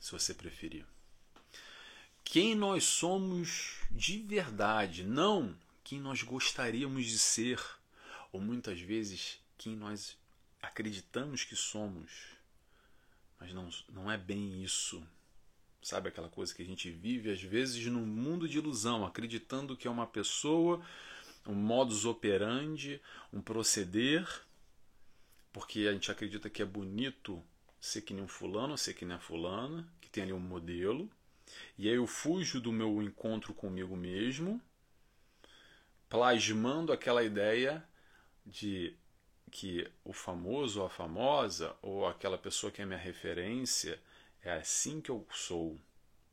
se 0.00 0.12
você 0.12 0.34
preferir. 0.34 0.86
Quem 2.22 2.54
nós 2.54 2.84
somos 2.84 3.80
de 3.90 4.18
verdade, 4.18 5.04
não 5.04 5.56
quem 5.82 6.00
nós 6.00 6.22
gostaríamos 6.22 7.04
de 7.04 7.18
ser, 7.18 7.62
ou 8.32 8.40
muitas 8.40 8.80
vezes 8.80 9.38
quem 9.58 9.76
nós 9.76 10.16
acreditamos 10.62 11.44
que 11.44 11.54
somos, 11.54 12.10
mas 13.38 13.52
não, 13.52 13.68
não 13.90 14.10
é 14.10 14.16
bem 14.16 14.64
isso. 14.64 15.06
Sabe 15.84 16.08
aquela 16.08 16.30
coisa 16.30 16.54
que 16.54 16.62
a 16.62 16.64
gente 16.64 16.90
vive 16.90 17.30
às 17.30 17.42
vezes 17.42 17.84
num 17.86 18.06
mundo 18.06 18.48
de 18.48 18.56
ilusão, 18.56 19.04
acreditando 19.04 19.76
que 19.76 19.86
é 19.86 19.90
uma 19.90 20.06
pessoa 20.06 20.82
um 21.46 21.54
modus 21.54 22.06
operandi, 22.06 22.98
um 23.30 23.42
proceder, 23.42 24.26
porque 25.52 25.86
a 25.86 25.92
gente 25.92 26.10
acredita 26.10 26.48
que 26.48 26.62
é 26.62 26.64
bonito 26.64 27.44
ser 27.78 28.00
que 28.00 28.14
nem 28.14 28.24
um 28.24 28.28
fulano, 28.28 28.78
ser 28.78 28.94
que 28.94 29.04
nem 29.04 29.14
a 29.14 29.20
fulana, 29.20 29.86
que 30.00 30.08
tem 30.08 30.22
ali 30.22 30.32
um 30.32 30.40
modelo, 30.40 31.10
e 31.76 31.86
aí 31.86 31.96
eu 31.96 32.06
fujo 32.06 32.62
do 32.62 32.72
meu 32.72 33.02
encontro 33.02 33.52
comigo 33.52 33.94
mesmo, 33.94 34.58
plasmando 36.08 36.94
aquela 36.94 37.22
ideia 37.22 37.86
de 38.46 38.96
que 39.50 39.86
o 40.02 40.14
famoso 40.14 40.80
ou 40.80 40.86
a 40.86 40.90
famosa, 40.90 41.76
ou 41.82 42.06
aquela 42.06 42.38
pessoa 42.38 42.72
que 42.72 42.80
é 42.80 42.86
minha 42.86 42.98
referência, 42.98 44.00
é 44.44 44.52
assim 44.52 45.00
que 45.00 45.10
eu 45.10 45.26
sou. 45.32 45.80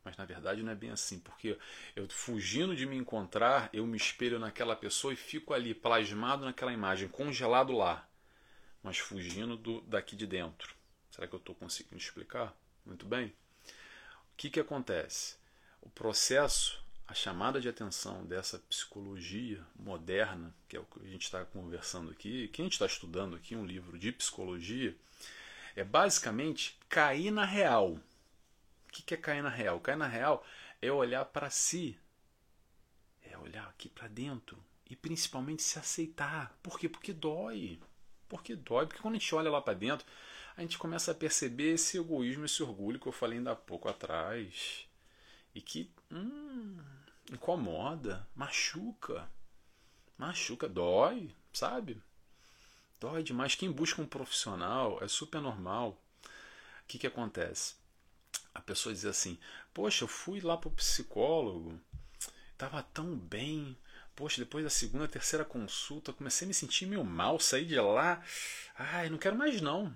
Mas 0.04 0.16
na 0.16 0.24
verdade 0.24 0.62
não 0.62 0.72
é 0.72 0.74
bem 0.74 0.90
assim, 0.90 1.20
porque 1.20 1.56
eu 1.94 2.08
fugindo 2.08 2.74
de 2.74 2.84
me 2.86 2.96
encontrar, 2.96 3.70
eu 3.72 3.86
me 3.86 3.96
espelho 3.96 4.38
naquela 4.38 4.74
pessoa 4.74 5.12
e 5.12 5.16
fico 5.16 5.54
ali 5.54 5.74
plasmado 5.74 6.44
naquela 6.44 6.72
imagem, 6.72 7.08
congelado 7.08 7.72
lá, 7.72 8.08
mas 8.82 8.98
fugindo 8.98 9.56
do, 9.56 9.80
daqui 9.82 10.16
de 10.16 10.26
dentro. 10.26 10.74
Será 11.10 11.28
que 11.28 11.34
eu 11.34 11.38
estou 11.38 11.54
conseguindo 11.54 11.98
explicar? 11.98 12.52
Muito 12.84 13.06
bem. 13.06 13.32
que, 14.36 14.50
que 14.50 14.58
acontece? 14.58 15.36
O 15.80 15.88
processo, 15.88 16.82
a 17.06 17.14
chamada 17.14 17.60
de 17.60 17.68
atenção 17.68 18.24
dessa 18.24 18.58
psicologia 18.58 19.64
moderna, 19.76 20.52
que 20.68 20.76
é 20.76 20.80
o 20.80 20.84
que 20.84 21.00
a 21.00 21.08
gente 21.08 21.22
está 21.22 21.44
conversando 21.44 22.10
aqui, 22.10 22.48
que 22.48 22.60
a 22.60 22.64
gente 22.64 22.72
está 22.72 22.86
estudando 22.86 23.36
aqui, 23.36 23.54
um 23.54 23.64
livro 23.64 23.96
de 23.96 24.10
psicologia, 24.10 24.96
é 25.74 25.84
basicamente 25.84 26.78
cair 26.88 27.30
na 27.30 27.44
real. 27.44 27.92
O 27.92 28.92
que, 28.92 29.14
é 29.14 29.16
cair 29.16 29.42
na 29.42 29.48
real? 29.48 29.80
Cair 29.80 29.96
na 29.96 30.06
real 30.06 30.44
é 30.80 30.90
olhar 30.92 31.24
para 31.24 31.48
si, 31.48 31.98
é 33.22 33.36
olhar 33.38 33.66
aqui 33.68 33.88
para 33.88 34.08
dentro 34.08 34.62
e 34.88 34.94
principalmente 34.94 35.62
se 35.62 35.78
aceitar. 35.78 36.54
Por 36.62 36.78
quê? 36.78 36.88
Porque 36.88 37.12
dói. 37.12 37.80
Porque 38.28 38.54
dói. 38.54 38.86
Porque 38.86 39.00
quando 39.00 39.14
a 39.14 39.18
gente 39.18 39.34
olha 39.34 39.50
lá 39.50 39.62
para 39.62 39.72
dentro, 39.74 40.06
a 40.56 40.60
gente 40.60 40.76
começa 40.76 41.12
a 41.12 41.14
perceber 41.14 41.74
esse 41.74 41.96
egoísmo, 41.96 42.44
esse 42.44 42.62
orgulho 42.62 43.00
que 43.00 43.06
eu 43.06 43.12
falei 43.12 43.38
ainda 43.38 43.52
há 43.52 43.56
pouco 43.56 43.88
atrás. 43.88 44.86
E 45.54 45.62
que 45.62 45.90
hum, 46.10 46.78
incomoda, 47.32 48.28
machuca. 48.34 49.30
Machuca, 50.18 50.68
dói, 50.68 51.34
sabe? 51.52 52.02
Dói 53.02 53.24
demais. 53.24 53.56
Quem 53.56 53.68
busca 53.68 54.00
um 54.00 54.06
profissional 54.06 55.02
é 55.02 55.08
super 55.08 55.40
normal. 55.40 56.00
O 56.24 56.28
que, 56.86 57.00
que 57.00 57.06
acontece? 57.08 57.74
A 58.54 58.60
pessoa 58.60 58.94
diz 58.94 59.04
assim: 59.04 59.40
Poxa, 59.74 60.04
eu 60.04 60.08
fui 60.08 60.40
lá 60.40 60.56
para 60.56 60.68
o 60.68 60.72
psicólogo, 60.72 61.80
estava 62.52 62.80
tão 62.80 63.16
bem, 63.16 63.76
Poxa, 64.14 64.40
depois 64.40 64.62
da 64.62 64.70
segunda, 64.70 65.08
terceira 65.08 65.44
consulta, 65.44 66.12
comecei 66.12 66.46
a 66.46 66.48
me 66.48 66.54
sentir 66.54 66.86
meio 66.86 67.02
mal, 67.02 67.40
saí 67.40 67.64
de 67.64 67.74
lá. 67.80 68.22
Ai, 68.78 69.10
não 69.10 69.18
quero 69.18 69.36
mais 69.36 69.60
não. 69.60 69.92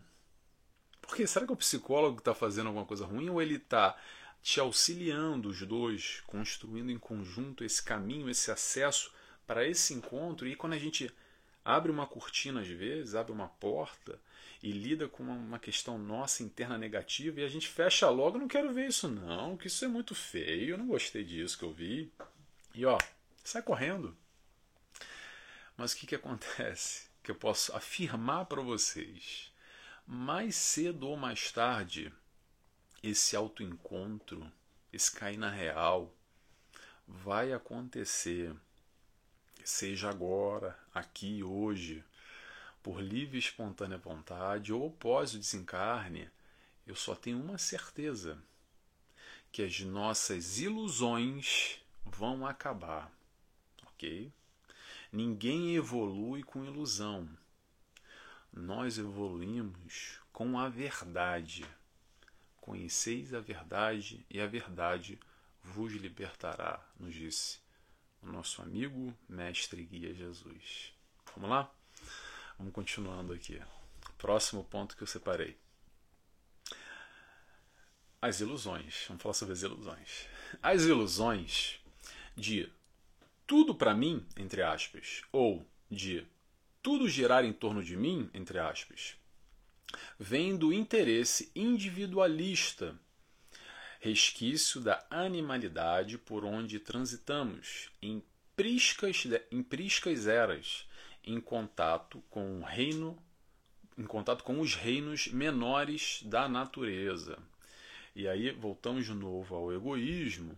Porque 1.01 1.29
será 1.29 1.47
que 1.47 1.53
o 1.53 1.57
psicólogo 1.57 2.19
está 2.19 2.35
fazendo 2.35 2.67
alguma 2.67 2.87
coisa 2.87 3.07
ruim 3.07 3.29
ou 3.29 3.41
ele 3.41 3.55
está 3.55 3.97
te 4.43 4.59
auxiliando 4.59 5.51
os 5.51 5.63
dois, 5.63 6.25
construindo 6.27 6.91
em 6.91 6.99
conjunto 6.99 7.63
esse 7.63 7.81
caminho, 7.81 8.29
esse 8.29 8.51
acesso 8.51 9.13
para 9.47 9.65
esse 9.65 9.95
encontro? 9.95 10.49
E 10.49 10.57
quando 10.57 10.73
a 10.73 10.79
gente 10.79 11.15
abre 11.67 11.91
uma 11.91 12.07
cortina 12.07 12.61
às 12.61 12.69
vezes, 12.69 13.17
abre 13.17 13.33
uma 13.33 13.49
porta 13.49 14.21
e 14.63 14.71
lida 14.71 15.09
com 15.09 15.25
uma 15.25 15.59
questão 15.59 15.99
nossa 15.99 16.45
interna 16.45 16.79
negativa 16.79 17.41
e 17.41 17.45
a 17.45 17.49
gente 17.49 17.67
fecha 17.67 18.09
logo, 18.09 18.39
não 18.39 18.47
quero 18.47 18.73
ver 18.73 18.87
isso 18.87 19.09
não, 19.09 19.57
que 19.57 19.67
isso 19.67 19.85
é 19.85 19.89
muito 19.89 20.15
feio, 20.15 20.71
eu 20.71 20.79
não 20.79 20.87
gostei 20.87 21.25
disso 21.25 21.59
que 21.59 21.65
eu 21.65 21.73
vi. 21.73 22.13
E 22.73 22.87
ó, 22.87 22.97
sai 23.43 23.63
correndo. 23.63 24.17
Mas 25.77 25.93
o 25.93 25.97
que, 25.97 26.07
que 26.07 26.15
acontece? 26.15 27.05
Que 27.27 27.33
eu 27.33 27.35
posso 27.35 27.75
afirmar 27.75 28.45
para 28.45 28.63
vocês: 28.63 29.53
mais 30.07 30.55
cedo 30.55 31.09
ou 31.09 31.17
mais 31.17 31.51
tarde, 31.51 32.13
esse 33.03 33.35
autoencontro, 33.35 34.49
esse 34.93 35.11
cair 35.11 35.37
na 35.37 35.51
real, 35.51 36.15
vai 37.05 37.53
acontecer. 37.53 38.55
Seja 39.69 40.09
agora, 40.09 40.79
aqui, 40.95 41.43
hoje, 41.43 42.05
por 42.85 43.01
livre 43.01 43.35
e 43.35 43.41
espontânea 43.41 43.99
vontade 43.99 44.73
ou 44.73 44.93
pós 44.93 45.35
o 45.35 45.39
desencarne, 45.41 46.31
eu 46.87 46.95
só 46.95 47.17
tenho 47.17 47.43
uma 47.43 47.59
certeza: 47.59 48.39
que 49.51 49.63
as 49.63 49.81
nossas 49.81 50.61
ilusões 50.61 51.81
vão 52.05 52.47
acabar 52.47 53.13
ok? 53.97 54.33
Ninguém 55.11 55.75
evolui 55.75 56.45
com 56.45 56.65
ilusão. 56.65 57.29
Nós 58.53 58.99
evoluímos 58.99 60.21
com 60.33 60.59
a 60.59 60.69
verdade. 60.69 61.67
Conheceis 62.61 63.35
a 63.35 63.41
verdade 63.41 64.25
e 64.31 64.41
a 64.41 64.47
verdade 64.47 65.19
vos 65.61 65.93
libertará, 65.93 66.81
nos 67.01 67.15
disse 67.15 67.66
nosso 68.33 68.63
amigo, 68.63 69.15
mestre 69.29 69.85
guia 69.85 70.13
Jesus. 70.15 70.93
Vamos 71.35 71.51
lá? 71.51 71.73
Vamos 72.59 72.73
continuando 72.73 73.33
aqui. 73.33 73.61
Próximo 74.19 74.65
ponto 74.65 74.97
que 74.97 75.03
eu 75.03 75.07
separei. 75.07 75.57
As 78.21 78.41
ilusões. 78.41 79.05
Vamos 79.09 79.23
falar 79.23 79.35
sobre 79.35 79.53
as 79.53 79.63
ilusões. 79.63 80.27
As 80.63 80.83
ilusões 80.83 81.81
de 82.35 82.71
tudo 83.47 83.75
para 83.75 83.95
mim, 83.95 84.27
entre 84.37 84.63
aspas, 84.63 85.23
ou 85.31 85.67
de 85.91 86.27
tudo 86.83 87.09
girar 87.09 87.45
em 87.45 87.53
torno 87.53 87.83
de 87.83 87.97
mim, 87.97 88.31
entre 88.33 88.59
aspas, 88.59 89.17
vem 90.19 90.57
do 90.57 90.73
interesse 90.73 91.51
individualista, 91.55 92.99
resquício 94.07 94.81
da 94.81 95.05
animalidade 95.11 96.17
por 96.17 96.45
onde 96.45 96.79
transitamos 96.79 97.91
em 98.01 98.23
priscas, 98.55 99.25
em 99.51 99.65
priscas 99.65 100.29
eras, 100.29 100.87
em 101.25 101.41
contato 101.41 102.23
com 102.31 102.61
o 102.61 102.65
reino, 102.65 103.19
em 103.99 104.05
contato 104.05 104.45
com 104.45 104.61
os 104.61 104.77
reinos 104.77 105.27
menores 105.27 106.21
da 106.25 106.49
natureza. 106.49 107.37
E 108.15 108.29
aí 108.29 108.53
voltamos 108.53 109.07
de 109.07 109.13
novo 109.13 109.57
ao 109.57 109.73
egoísmo. 109.73 110.57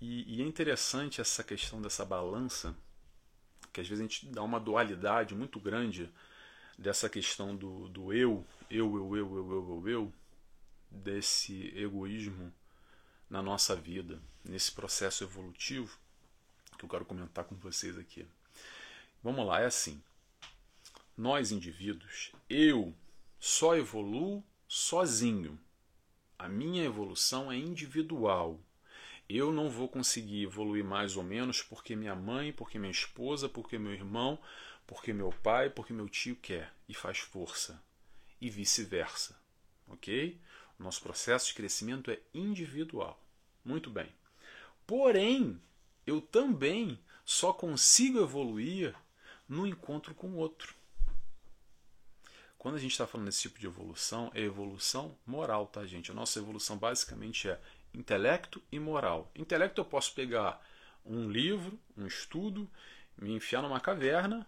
E, 0.00 0.36
e 0.36 0.40
é 0.42 0.44
interessante 0.44 1.20
essa 1.20 1.42
questão 1.42 1.82
dessa 1.82 2.04
balança, 2.04 2.76
que 3.72 3.80
às 3.80 3.88
vezes 3.88 4.00
a 4.00 4.08
gente 4.08 4.26
dá 4.26 4.42
uma 4.42 4.60
dualidade 4.60 5.34
muito 5.34 5.58
grande 5.58 6.08
dessa 6.78 7.08
questão 7.08 7.56
do, 7.56 7.88
do 7.88 8.12
eu, 8.12 8.46
eu, 8.70 8.96
eu, 8.96 9.16
eu, 9.16 9.36
eu, 9.36 9.50
eu, 9.50 9.82
eu, 9.84 9.88
eu 9.88 10.21
desse 10.92 11.72
egoísmo 11.76 12.52
na 13.28 13.42
nossa 13.42 13.74
vida, 13.74 14.20
nesse 14.44 14.72
processo 14.72 15.24
evolutivo 15.24 15.98
que 16.82 16.84
eu 16.84 16.88
quero 16.88 17.04
comentar 17.04 17.44
com 17.44 17.54
vocês 17.54 17.96
aqui. 17.96 18.26
Vamos 19.22 19.46
lá, 19.46 19.60
é 19.60 19.66
assim. 19.66 20.02
Nós 21.16 21.52
indivíduos, 21.52 22.32
eu 22.50 22.92
só 23.38 23.76
evoluo 23.76 24.42
sozinho. 24.66 25.58
A 26.36 26.48
minha 26.48 26.84
evolução 26.84 27.52
é 27.52 27.56
individual. 27.56 28.58
Eu 29.28 29.52
não 29.52 29.70
vou 29.70 29.88
conseguir 29.88 30.42
evoluir 30.42 30.84
mais 30.84 31.16
ou 31.16 31.22
menos 31.22 31.62
porque 31.62 31.94
minha 31.94 32.16
mãe, 32.16 32.52
porque 32.52 32.78
minha 32.78 32.90
esposa, 32.90 33.48
porque 33.48 33.78
meu 33.78 33.92
irmão, 33.92 34.38
porque 34.86 35.12
meu 35.12 35.30
pai, 35.30 35.70
porque 35.70 35.92
meu 35.92 36.08
tio 36.08 36.34
quer 36.34 36.74
e 36.88 36.94
faz 36.94 37.18
força. 37.18 37.80
E 38.40 38.50
vice-versa. 38.50 39.40
Ok? 39.86 40.36
Nosso 40.82 41.00
processo 41.00 41.46
de 41.48 41.54
crescimento 41.54 42.10
é 42.10 42.18
individual. 42.34 43.22
Muito 43.64 43.88
bem. 43.88 44.08
Porém, 44.86 45.60
eu 46.06 46.20
também 46.20 46.98
só 47.24 47.52
consigo 47.52 48.20
evoluir 48.20 48.94
no 49.48 49.66
encontro 49.66 50.14
com 50.14 50.28
o 50.28 50.36
outro. 50.36 50.74
Quando 52.58 52.76
a 52.76 52.78
gente 52.78 52.92
está 52.92 53.06
falando 53.06 53.26
desse 53.26 53.42
tipo 53.42 53.58
de 53.58 53.66
evolução, 53.66 54.30
é 54.34 54.40
evolução 54.40 55.16
moral, 55.26 55.66
tá, 55.66 55.84
gente? 55.84 56.10
A 56.10 56.14
nossa 56.14 56.38
evolução 56.38 56.76
basicamente 56.76 57.48
é 57.48 57.60
intelecto 57.94 58.62
e 58.70 58.78
moral. 58.78 59.30
Intelecto 59.34 59.80
eu 59.80 59.84
posso 59.84 60.14
pegar 60.14 60.64
um 61.04 61.28
livro, 61.28 61.78
um 61.96 62.06
estudo, 62.06 62.70
me 63.16 63.32
enfiar 63.32 63.62
numa 63.62 63.80
caverna 63.80 64.46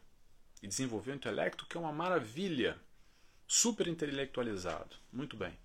e 0.63 0.67
desenvolver 0.67 1.13
um 1.13 1.17
intelecto 1.17 1.67
que 1.67 1.77
é 1.77 1.81
uma 1.81 1.93
maravilha, 1.93 2.81
super 3.47 3.87
intelectualizado. 3.87 4.97
Muito 5.13 5.37
bem. 5.37 5.64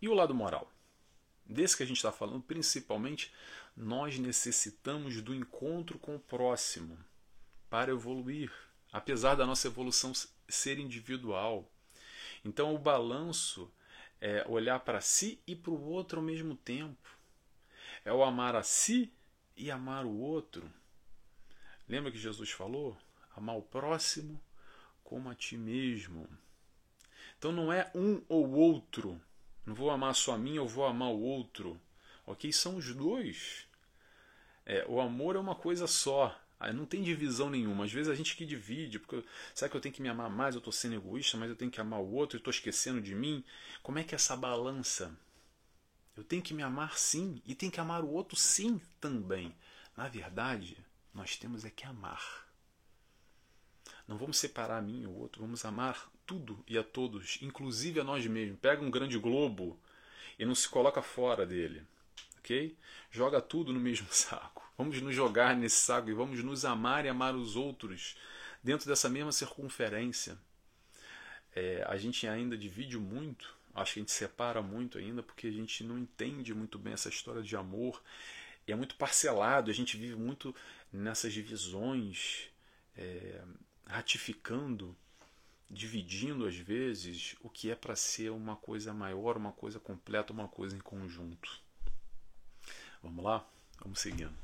E 0.00 0.08
o 0.08 0.14
lado 0.14 0.34
moral? 0.34 0.70
Desse 1.44 1.76
que 1.76 1.82
a 1.82 1.86
gente 1.86 1.96
está 1.96 2.12
falando, 2.12 2.42
principalmente, 2.42 3.32
nós 3.76 4.18
necessitamos 4.18 5.20
do 5.20 5.34
encontro 5.34 5.98
com 5.98 6.16
o 6.16 6.20
próximo 6.20 6.98
para 7.68 7.90
evoluir, 7.90 8.52
apesar 8.92 9.34
da 9.34 9.46
nossa 9.46 9.66
evolução 9.66 10.12
ser 10.48 10.78
individual. 10.78 11.70
Então, 12.44 12.74
o 12.74 12.78
balanço 12.78 13.70
é 14.20 14.44
olhar 14.48 14.80
para 14.80 15.00
si 15.00 15.40
e 15.46 15.56
para 15.56 15.70
o 15.70 15.88
outro 15.88 16.20
ao 16.20 16.24
mesmo 16.24 16.54
tempo. 16.54 17.08
É 18.04 18.12
o 18.12 18.22
amar 18.22 18.54
a 18.54 18.62
si 18.62 19.12
e 19.56 19.70
amar 19.70 20.04
o 20.04 20.18
outro. 20.18 20.70
Lembra 21.88 22.12
que 22.12 22.18
Jesus 22.18 22.50
falou? 22.50 22.96
Amar 23.34 23.56
o 23.56 23.62
próximo 23.62 24.40
como 25.02 25.28
a 25.28 25.34
ti 25.34 25.56
mesmo. 25.56 26.28
Então 27.38 27.50
não 27.50 27.72
é 27.72 27.90
um 27.94 28.22
ou 28.28 28.50
outro. 28.52 29.20
Não 29.64 29.74
vou 29.74 29.90
amar 29.90 30.14
só 30.14 30.34
a 30.34 30.38
mim, 30.38 30.54
eu 30.54 30.66
vou 30.66 30.86
amar 30.86 31.08
o 31.10 31.20
outro. 31.20 31.80
Ok? 32.26 32.52
São 32.52 32.76
os 32.76 32.94
dois. 32.94 33.66
É, 34.64 34.84
o 34.88 35.00
amor 35.00 35.36
é 35.36 35.38
uma 35.38 35.54
coisa 35.54 35.86
só. 35.86 36.38
Ah, 36.58 36.72
não 36.72 36.84
tem 36.84 37.02
divisão 37.02 37.48
nenhuma. 37.48 37.84
Às 37.84 37.92
vezes 37.92 38.12
a 38.12 38.14
gente 38.14 38.36
que 38.36 38.44
divide, 38.44 38.98
porque 38.98 39.26
será 39.54 39.68
que 39.70 39.76
eu 39.76 39.80
tenho 39.80 39.94
que 39.94 40.02
me 40.02 40.08
amar 40.08 40.28
mais? 40.28 40.54
Eu 40.54 40.58
estou 40.58 40.72
sendo 40.72 40.94
egoísta, 40.94 41.36
mas 41.38 41.48
eu 41.48 41.56
tenho 41.56 41.70
que 41.70 41.80
amar 41.80 42.00
o 42.00 42.12
outro 42.12 42.36
e 42.36 42.38
estou 42.38 42.50
esquecendo 42.50 43.00
de 43.00 43.14
mim. 43.14 43.42
Como 43.82 43.98
é 43.98 44.04
que 44.04 44.14
é 44.14 44.16
essa 44.16 44.36
balança? 44.36 45.16
Eu 46.16 46.22
tenho 46.22 46.42
que 46.42 46.52
me 46.52 46.62
amar 46.62 46.98
sim 46.98 47.40
e 47.46 47.54
tenho 47.54 47.72
que 47.72 47.80
amar 47.80 48.04
o 48.04 48.10
outro 48.10 48.36
sim 48.36 48.80
também. 49.00 49.54
Na 49.96 50.06
verdade, 50.06 50.76
nós 51.14 51.36
temos 51.36 51.64
é 51.64 51.70
que 51.70 51.86
amar. 51.86 52.46
Não 54.06 54.18
vamos 54.18 54.38
separar 54.38 54.78
a 54.78 54.82
mim 54.82 55.02
e 55.02 55.06
o 55.06 55.12
outro, 55.12 55.40
vamos 55.40 55.64
amar 55.64 56.10
tudo 56.30 56.62
e 56.68 56.78
a 56.78 56.84
todos, 56.84 57.40
inclusive 57.42 57.98
a 57.98 58.04
nós 58.04 58.24
mesmos. 58.24 58.60
Pega 58.60 58.80
um 58.80 58.90
grande 58.90 59.18
globo 59.18 59.76
e 60.38 60.44
não 60.44 60.54
se 60.54 60.68
coloca 60.68 61.02
fora 61.02 61.44
dele. 61.44 61.82
ok? 62.38 62.76
Joga 63.10 63.40
tudo 63.40 63.72
no 63.72 63.80
mesmo 63.80 64.06
saco. 64.14 64.62
Vamos 64.78 65.02
nos 65.02 65.12
jogar 65.12 65.56
nesse 65.56 65.78
saco 65.78 66.08
e 66.08 66.14
vamos 66.14 66.40
nos 66.44 66.64
amar 66.64 67.04
e 67.04 67.08
amar 67.08 67.34
os 67.34 67.56
outros 67.56 68.16
dentro 68.62 68.86
dessa 68.86 69.08
mesma 69.08 69.32
circunferência. 69.32 70.38
É, 71.52 71.84
a 71.88 71.96
gente 71.96 72.28
ainda 72.28 72.56
divide 72.56 72.96
muito, 72.96 73.52
acho 73.74 73.94
que 73.94 73.98
a 73.98 74.02
gente 74.02 74.12
separa 74.12 74.62
muito 74.62 74.98
ainda, 74.98 75.24
porque 75.24 75.48
a 75.48 75.52
gente 75.52 75.82
não 75.82 75.98
entende 75.98 76.54
muito 76.54 76.78
bem 76.78 76.92
essa 76.92 77.08
história 77.08 77.42
de 77.42 77.56
amor. 77.56 78.00
E 78.68 78.72
é 78.72 78.76
muito 78.76 78.94
parcelado, 78.94 79.68
a 79.68 79.74
gente 79.74 79.96
vive 79.96 80.14
muito 80.14 80.54
nessas 80.92 81.32
divisões, 81.32 82.50
é, 82.96 83.42
ratificando, 83.84 84.96
dividindo 85.70 86.46
às 86.46 86.56
vezes 86.56 87.36
o 87.40 87.48
que 87.48 87.70
é 87.70 87.76
para 87.76 87.94
ser 87.94 88.30
uma 88.30 88.56
coisa 88.56 88.92
maior, 88.92 89.36
uma 89.36 89.52
coisa 89.52 89.78
completa, 89.78 90.32
uma 90.32 90.48
coisa 90.48 90.76
em 90.76 90.80
conjunto. 90.80 91.60
Vamos 93.02 93.24
lá? 93.24 93.46
Vamos 93.80 94.00
seguindo. 94.00 94.36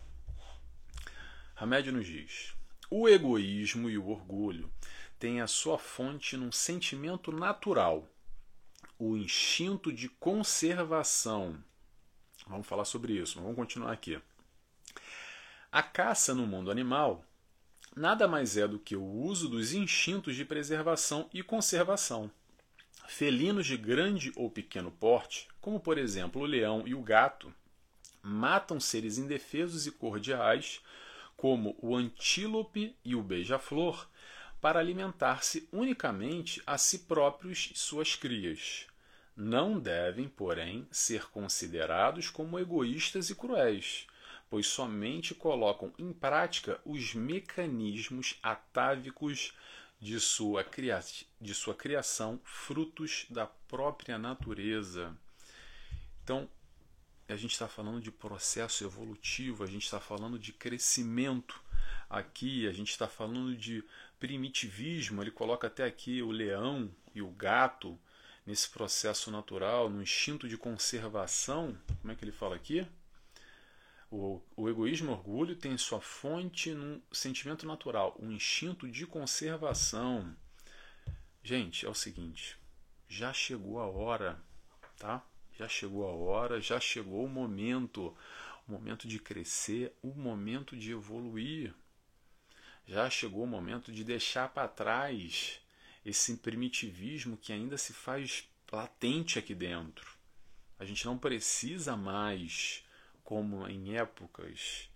Hamed 1.56 1.90
nos 1.90 2.06
diz: 2.06 2.54
o 2.88 3.08
egoísmo 3.08 3.90
e 3.90 3.98
o 3.98 4.08
orgulho 4.08 4.72
têm 5.18 5.40
a 5.40 5.46
sua 5.46 5.78
fonte 5.78 6.36
num 6.36 6.52
sentimento 6.52 7.32
natural, 7.32 8.08
o 8.98 9.16
instinto 9.16 9.92
de 9.92 10.08
conservação. 10.08 11.62
Vamos 12.46 12.66
falar 12.66 12.84
sobre 12.84 13.14
isso, 13.14 13.36
mas 13.36 13.42
vamos 13.42 13.56
continuar 13.56 13.92
aqui. 13.92 14.20
A 15.72 15.82
caça 15.82 16.34
no 16.34 16.46
mundo 16.46 16.70
animal 16.70 17.24
nada 17.96 18.28
mais 18.28 18.58
é 18.58 18.68
do 18.68 18.78
que 18.78 18.94
o 18.94 19.02
uso 19.02 19.48
dos 19.48 19.72
instintos 19.72 20.36
de 20.36 20.44
preservação 20.44 21.30
e 21.32 21.42
conservação. 21.42 22.30
Felinos 23.08 23.66
de 23.66 23.76
grande 23.76 24.30
ou 24.36 24.50
pequeno 24.50 24.90
porte, 24.90 25.48
como 25.60 25.80
por 25.80 25.96
exemplo 25.96 26.42
o 26.42 26.46
leão 26.46 26.82
e 26.86 26.94
o 26.94 27.00
gato, 27.00 27.52
matam 28.22 28.78
seres 28.78 29.16
indefesos 29.16 29.86
e 29.86 29.90
cordiais 29.90 30.82
como 31.36 31.76
o 31.80 31.96
antílope 31.96 32.94
e 33.04 33.14
o 33.14 33.22
beija-flor, 33.22 34.08
para 34.60 34.80
alimentar-se 34.80 35.68
unicamente 35.70 36.62
a 36.66 36.76
si 36.76 37.00
próprios 37.00 37.70
e 37.72 37.78
suas 37.78 38.16
crias. 38.16 38.86
Não 39.36 39.78
devem, 39.78 40.28
porém, 40.28 40.88
ser 40.90 41.26
considerados 41.26 42.30
como 42.30 42.58
egoístas 42.58 43.28
e 43.28 43.34
cruéis, 43.34 44.06
pois 44.48 44.66
somente 44.66 45.34
colocam 45.34 45.92
em 45.98 46.12
prática 46.12 46.80
os 46.84 47.14
mecanismos 47.14 48.38
atávicos 48.42 49.52
de 50.00 50.20
sua, 50.20 50.62
cria 50.62 51.00
de 51.40 51.54
sua 51.54 51.74
criação, 51.74 52.40
frutos 52.44 53.26
da 53.30 53.46
própria 53.46 54.18
natureza. 54.18 55.16
Então, 56.22 56.48
a 57.28 57.36
gente 57.36 57.52
está 57.52 57.66
falando 57.66 58.00
de 58.00 58.10
processo 58.10 58.84
evolutivo, 58.84 59.64
a 59.64 59.66
gente 59.66 59.84
está 59.84 59.98
falando 59.98 60.38
de 60.38 60.52
crescimento 60.52 61.60
aqui, 62.08 62.68
a 62.68 62.72
gente 62.72 62.90
está 62.90 63.08
falando 63.08 63.56
de 63.56 63.82
primitivismo. 64.20 65.22
Ele 65.22 65.30
coloca 65.30 65.66
até 65.66 65.84
aqui 65.84 66.22
o 66.22 66.30
leão 66.30 66.90
e 67.14 67.22
o 67.22 67.30
gato 67.30 67.98
nesse 68.46 68.68
processo 68.70 69.30
natural, 69.30 69.90
no 69.90 70.02
instinto 70.02 70.48
de 70.48 70.56
conservação. 70.56 71.76
Como 72.00 72.12
é 72.12 72.14
que 72.14 72.24
ele 72.24 72.32
fala 72.32 72.54
aqui? 72.54 72.86
O, 74.10 74.40
o 74.56 74.68
egoísmo 74.68 75.10
e 75.10 75.14
o 75.14 75.16
orgulho 75.16 75.56
tem 75.56 75.76
sua 75.76 76.00
fonte 76.00 76.72
num 76.72 77.02
sentimento 77.12 77.66
natural, 77.66 78.16
um 78.20 78.30
instinto 78.30 78.88
de 78.88 79.06
conservação. 79.06 80.36
Gente, 81.42 81.86
é 81.86 81.88
o 81.88 81.94
seguinte: 81.94 82.56
já 83.08 83.32
chegou 83.32 83.80
a 83.80 83.86
hora, 83.86 84.40
tá? 84.98 85.24
Já 85.58 85.68
chegou 85.68 86.06
a 86.08 86.12
hora, 86.12 86.60
já 86.60 86.78
chegou 86.78 87.24
o 87.24 87.28
momento, 87.28 88.16
o 88.68 88.72
momento 88.72 89.08
de 89.08 89.18
crescer, 89.18 89.92
o 90.02 90.08
momento 90.08 90.76
de 90.76 90.92
evoluir. 90.92 91.74
Já 92.86 93.10
chegou 93.10 93.42
o 93.42 93.46
momento 93.46 93.90
de 93.90 94.04
deixar 94.04 94.48
para 94.50 94.68
trás 94.68 95.60
esse 96.04 96.36
primitivismo 96.36 97.36
que 97.36 97.52
ainda 97.52 97.76
se 97.76 97.92
faz 97.92 98.48
latente 98.70 99.38
aqui 99.38 99.54
dentro. 99.54 100.16
A 100.78 100.84
gente 100.84 101.04
não 101.06 101.18
precisa 101.18 101.96
mais, 101.96 102.84
como 103.26 103.66
em 103.66 103.98
épocas 103.98 104.88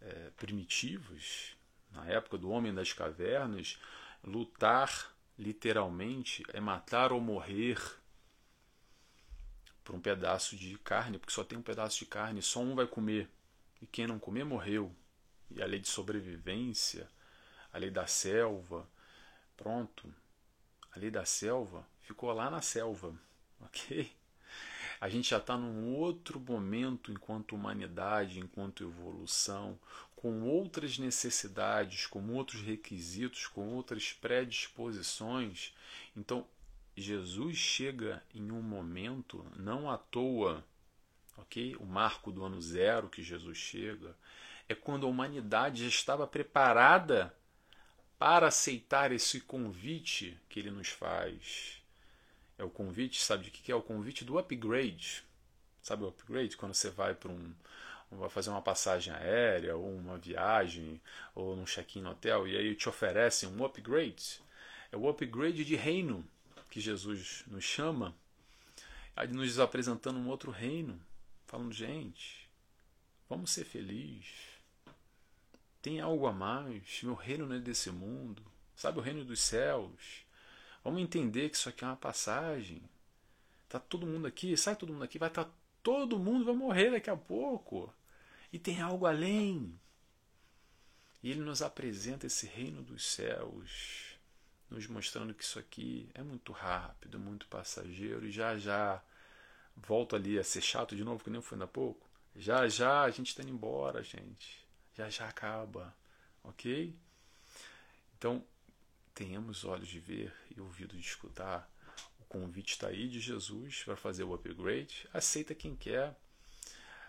é, 0.00 0.30
primitivas, 0.36 1.56
na 1.92 2.04
época 2.06 2.36
do 2.36 2.50
homem 2.50 2.74
das 2.74 2.92
cavernas, 2.92 3.78
lutar 4.24 5.14
literalmente 5.38 6.42
é 6.52 6.60
matar 6.60 7.12
ou 7.12 7.20
morrer 7.20 7.78
por 9.84 9.94
um 9.94 10.00
pedaço 10.00 10.56
de 10.56 10.76
carne, 10.78 11.18
porque 11.18 11.32
só 11.32 11.44
tem 11.44 11.56
um 11.56 11.62
pedaço 11.62 12.00
de 12.00 12.06
carne, 12.06 12.42
só 12.42 12.58
um 12.60 12.74
vai 12.74 12.86
comer. 12.86 13.30
E 13.80 13.86
quem 13.86 14.08
não 14.08 14.18
comer 14.18 14.44
morreu. 14.44 14.94
E 15.48 15.62
a 15.62 15.66
lei 15.66 15.78
de 15.78 15.88
sobrevivência, 15.88 17.08
a 17.72 17.78
lei 17.78 17.90
da 17.90 18.08
selva, 18.08 18.88
pronto. 19.56 20.12
A 20.90 20.98
lei 20.98 21.12
da 21.12 21.24
selva 21.24 21.86
ficou 22.00 22.32
lá 22.32 22.50
na 22.50 22.60
selva, 22.60 23.14
ok? 23.60 24.12
A 25.02 25.08
gente 25.08 25.30
já 25.30 25.38
está 25.38 25.56
num 25.56 25.96
outro 25.96 26.38
momento 26.38 27.10
enquanto 27.10 27.56
humanidade, 27.56 28.38
enquanto 28.38 28.84
evolução, 28.84 29.76
com 30.14 30.42
outras 30.42 30.96
necessidades, 30.96 32.06
com 32.06 32.24
outros 32.32 32.62
requisitos, 32.62 33.48
com 33.48 33.66
outras 33.74 34.12
predisposições. 34.12 35.74
Então, 36.16 36.46
Jesus 36.96 37.56
chega 37.56 38.22
em 38.32 38.52
um 38.52 38.62
momento, 38.62 39.44
não 39.56 39.90
à 39.90 39.98
toa, 39.98 40.64
ok? 41.36 41.74
O 41.80 41.84
marco 41.84 42.30
do 42.30 42.44
ano 42.44 42.62
zero 42.62 43.08
que 43.08 43.24
Jesus 43.24 43.58
chega 43.58 44.16
é 44.68 44.74
quando 44.76 45.04
a 45.04 45.10
humanidade 45.10 45.82
já 45.82 45.88
estava 45.88 46.28
preparada 46.28 47.34
para 48.20 48.46
aceitar 48.46 49.10
esse 49.10 49.40
convite 49.40 50.38
que 50.48 50.60
ele 50.60 50.70
nos 50.70 50.90
faz. 50.90 51.81
É 52.62 52.64
o 52.64 52.70
convite, 52.70 53.20
sabe 53.20 53.46
de 53.46 53.50
que 53.50 53.72
é 53.72 53.74
o 53.74 53.82
convite 53.82 54.24
do 54.24 54.38
upgrade? 54.38 55.24
Sabe 55.82 56.04
o 56.04 56.06
upgrade? 56.06 56.56
Quando 56.56 56.74
você 56.74 56.90
vai 56.90 57.12
para 57.12 57.32
um, 57.32 57.52
vai 58.08 58.30
fazer 58.30 58.50
uma 58.50 58.62
passagem 58.62 59.12
aérea, 59.12 59.74
ou 59.74 59.92
uma 59.92 60.16
viagem, 60.16 61.00
ou 61.34 61.56
num 61.56 61.64
check-in 61.64 62.02
no 62.02 62.10
hotel, 62.10 62.46
e 62.46 62.56
aí 62.56 62.76
te 62.76 62.88
oferecem 62.88 63.48
um 63.48 63.64
upgrade. 63.64 64.40
É 64.92 64.96
o 64.96 65.08
upgrade 65.08 65.64
de 65.64 65.74
reino 65.74 66.24
que 66.70 66.80
Jesus 66.80 67.42
nos 67.48 67.64
chama, 67.64 68.14
nos 69.30 69.58
apresentando 69.58 70.20
um 70.20 70.28
outro 70.28 70.52
reino, 70.52 71.00
falando, 71.48 71.72
gente, 71.72 72.48
vamos 73.28 73.50
ser 73.50 73.64
felizes. 73.64 74.52
Tem 75.82 76.00
algo 76.00 76.28
a 76.28 76.32
mais. 76.32 77.02
Meu 77.02 77.14
reino 77.14 77.44
não 77.44 77.56
é 77.56 77.58
desse 77.58 77.90
mundo. 77.90 78.40
Sabe 78.76 79.00
o 79.00 79.02
reino 79.02 79.24
dos 79.24 79.40
céus? 79.40 80.24
Vamos 80.84 81.00
entender 81.00 81.48
que 81.48 81.56
isso 81.56 81.68
aqui 81.68 81.84
é 81.84 81.86
uma 81.86 81.96
passagem. 81.96 82.82
Tá 83.68 83.78
todo 83.78 84.06
mundo 84.06 84.26
aqui, 84.26 84.56
sai 84.56 84.76
todo 84.76 84.92
mundo 84.92 85.04
aqui, 85.04 85.18
vai 85.18 85.28
estar 85.28 85.44
tá, 85.44 85.50
todo 85.82 86.18
mundo 86.18 86.44
vai 86.44 86.54
morrer 86.54 86.90
daqui 86.90 87.10
a 87.10 87.16
pouco. 87.16 87.92
E 88.52 88.58
tem 88.58 88.80
algo 88.80 89.06
além. 89.06 89.78
E 91.22 91.30
ele 91.30 91.40
nos 91.40 91.62
apresenta 91.62 92.26
esse 92.26 92.46
reino 92.46 92.82
dos 92.82 93.04
céus 93.04 94.12
nos 94.72 94.86
mostrando 94.86 95.34
que 95.34 95.44
isso 95.44 95.58
aqui 95.58 96.08
é 96.14 96.22
muito 96.22 96.50
rápido, 96.50 97.18
muito 97.18 97.46
passageiro, 97.46 98.26
e 98.26 98.30
já 98.30 98.56
já 98.56 99.02
volto 99.76 100.16
ali 100.16 100.38
a 100.38 100.44
ser 100.44 100.62
chato 100.62 100.96
de 100.96 101.04
novo, 101.04 101.22
que 101.22 101.30
nem 101.30 101.40
foi 101.40 101.56
ainda 101.56 101.66
há 101.66 101.68
pouco. 101.68 102.06
Já 102.34 102.66
já 102.68 103.02
a 103.02 103.10
gente 103.10 103.28
está 103.28 103.42
indo 103.42 103.52
embora, 103.52 104.02
gente. 104.02 104.66
Já 104.96 105.08
já 105.10 105.28
acaba, 105.28 105.94
ok? 106.42 106.94
Então, 108.16 108.44
tenhamos 109.14 109.64
olhos 109.64 109.88
de 109.88 110.00
ver 110.00 110.32
e 110.54 110.60
ouvido 110.60 110.96
de 110.96 111.06
escutar. 111.06 111.70
O 112.20 112.24
convite 112.24 112.72
está 112.72 112.88
aí 112.88 113.08
de 113.08 113.20
Jesus 113.20 113.82
para 113.84 113.96
fazer 113.96 114.24
o 114.24 114.34
upgrade. 114.34 115.08
Aceita 115.12 115.54
quem 115.54 115.76
quer. 115.76 116.16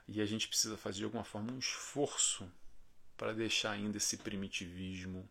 E 0.08 0.22
a 0.22 0.26
gente 0.26 0.48
precisa 0.48 0.78
fazer 0.78 1.00
de 1.00 1.06
alguma 1.06 1.24
forma 1.24 1.52
um 1.52 1.60
esforço 1.60 2.52
para 3.16 3.34
deixar 3.34 3.72
ainda 3.72 3.98
esse 3.98 4.18
primitivismo 4.18 5.30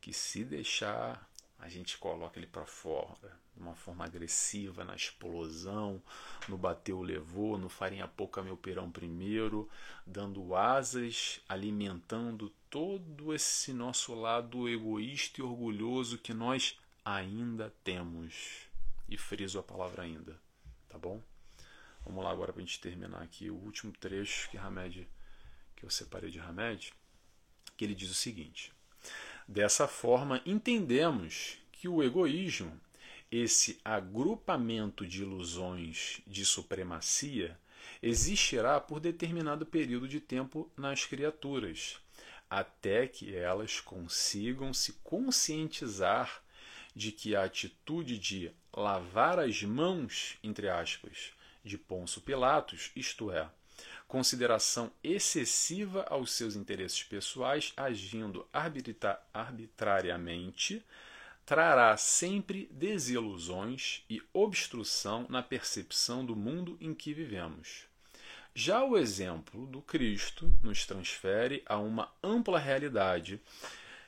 que 0.00 0.12
se 0.12 0.42
deixar 0.44 1.29
a 1.60 1.68
gente 1.68 1.98
coloca 1.98 2.38
ele 2.38 2.46
para 2.46 2.64
fora 2.64 3.38
de 3.54 3.62
uma 3.62 3.74
forma 3.74 4.04
agressiva, 4.04 4.84
na 4.84 4.96
explosão, 4.96 6.02
no 6.48 6.56
bateu 6.56 7.02
levou, 7.02 7.58
no 7.58 7.68
farinha 7.68 8.08
pouca 8.08 8.42
meu 8.42 8.56
perão 8.56 8.90
primeiro, 8.90 9.68
dando 10.06 10.54
asas, 10.56 11.40
alimentando 11.46 12.50
todo 12.70 13.34
esse 13.34 13.72
nosso 13.72 14.14
lado 14.14 14.68
egoísta 14.68 15.40
e 15.40 15.44
orgulhoso 15.44 16.16
que 16.16 16.32
nós 16.32 16.78
ainda 17.04 17.72
temos. 17.84 18.66
E 19.08 19.18
friso 19.18 19.58
a 19.58 19.62
palavra 19.62 20.04
ainda, 20.04 20.40
tá 20.88 20.96
bom? 20.96 21.22
Vamos 22.04 22.24
lá 22.24 22.30
agora 22.30 22.52
para 22.52 22.62
a 22.62 22.64
gente 22.64 22.80
terminar 22.80 23.20
aqui 23.20 23.50
o 23.50 23.56
último 23.56 23.92
trecho 23.92 24.48
que 24.48 24.56
Hamed, 24.56 25.06
que 25.76 25.84
eu 25.84 25.90
separei 25.90 26.30
de 26.30 26.40
Hamed, 26.40 26.94
que 27.76 27.84
ele 27.84 27.94
diz 27.94 28.10
o 28.10 28.14
seguinte: 28.14 28.72
Dessa 29.50 29.88
forma, 29.88 30.40
entendemos 30.46 31.58
que 31.72 31.88
o 31.88 32.04
egoísmo, 32.04 32.80
esse 33.32 33.80
agrupamento 33.84 35.04
de 35.04 35.22
ilusões 35.22 36.20
de 36.24 36.44
supremacia, 36.44 37.58
existirá 38.00 38.78
por 38.78 39.00
determinado 39.00 39.66
período 39.66 40.06
de 40.06 40.20
tempo 40.20 40.70
nas 40.76 41.04
criaturas, 41.04 41.96
até 42.48 43.08
que 43.08 43.34
elas 43.34 43.80
consigam 43.80 44.72
se 44.72 44.92
conscientizar 45.02 46.44
de 46.94 47.10
que 47.10 47.34
a 47.34 47.42
atitude 47.42 48.18
de 48.20 48.52
lavar 48.72 49.40
as 49.40 49.64
mãos, 49.64 50.38
entre 50.44 50.68
aspas, 50.68 51.32
de 51.64 51.76
Ponço 51.76 52.20
Pilatos, 52.20 52.92
isto 52.94 53.32
é, 53.32 53.50
consideração 54.10 54.90
excessiva 55.04 56.04
aos 56.10 56.32
seus 56.32 56.56
interesses 56.56 57.00
pessoais, 57.04 57.72
agindo 57.76 58.44
arbitra 58.52 59.22
arbitrariamente, 59.32 60.84
trará 61.46 61.96
sempre 61.96 62.68
desilusões 62.72 64.02
e 64.10 64.20
obstrução 64.32 65.26
na 65.28 65.44
percepção 65.44 66.26
do 66.26 66.34
mundo 66.34 66.76
em 66.80 66.92
que 66.92 67.14
vivemos. 67.14 67.84
Já 68.52 68.82
o 68.82 68.98
exemplo 68.98 69.64
do 69.66 69.80
Cristo 69.80 70.52
nos 70.60 70.84
transfere 70.84 71.62
a 71.64 71.78
uma 71.78 72.12
ampla 72.20 72.58
realidade 72.58 73.40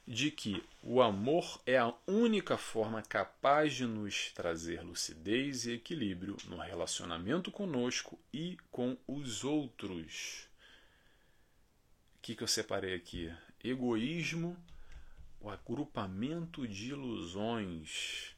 de 0.07 0.31
que 0.31 0.63
o 0.83 1.01
amor 1.01 1.61
é 1.65 1.79
a 1.79 1.95
única 2.07 2.59
forma 2.59 3.03
capaz 3.03 3.75
de 3.75 3.87
nos 3.87 4.33
trazer 4.33 4.83
lucidez 4.83 5.65
e 5.67 5.73
equilíbrio 5.73 6.37
no 6.49 6.57
relacionamento 6.57 7.51
conosco 7.51 8.19
e 8.33 8.57
com 8.71 8.97
os 9.07 9.45
outros. 9.45 10.49
O 12.17 12.23
que, 12.23 12.35
que 12.35 12.43
eu 12.43 12.49
separei 12.49 12.95
aqui? 12.95 13.33
Egoísmo, 13.63 14.57
o 15.41 15.49
agrupamento 15.49 16.67
de 16.67 16.91
ilusões. 16.91 18.35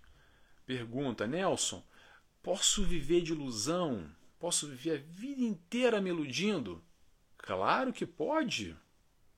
Pergunta, 0.67 1.27
Nelson, 1.27 1.83
posso 2.43 2.83
viver 2.85 3.23
de 3.23 3.33
ilusão? 3.33 4.11
Posso 4.39 4.69
viver 4.69 4.99
a 4.99 5.03
vida 5.03 5.43
inteira 5.43 6.01
me 6.01 6.11
iludindo? 6.11 6.83
Claro 7.39 7.93
que 7.93 8.07
pode. 8.07 8.77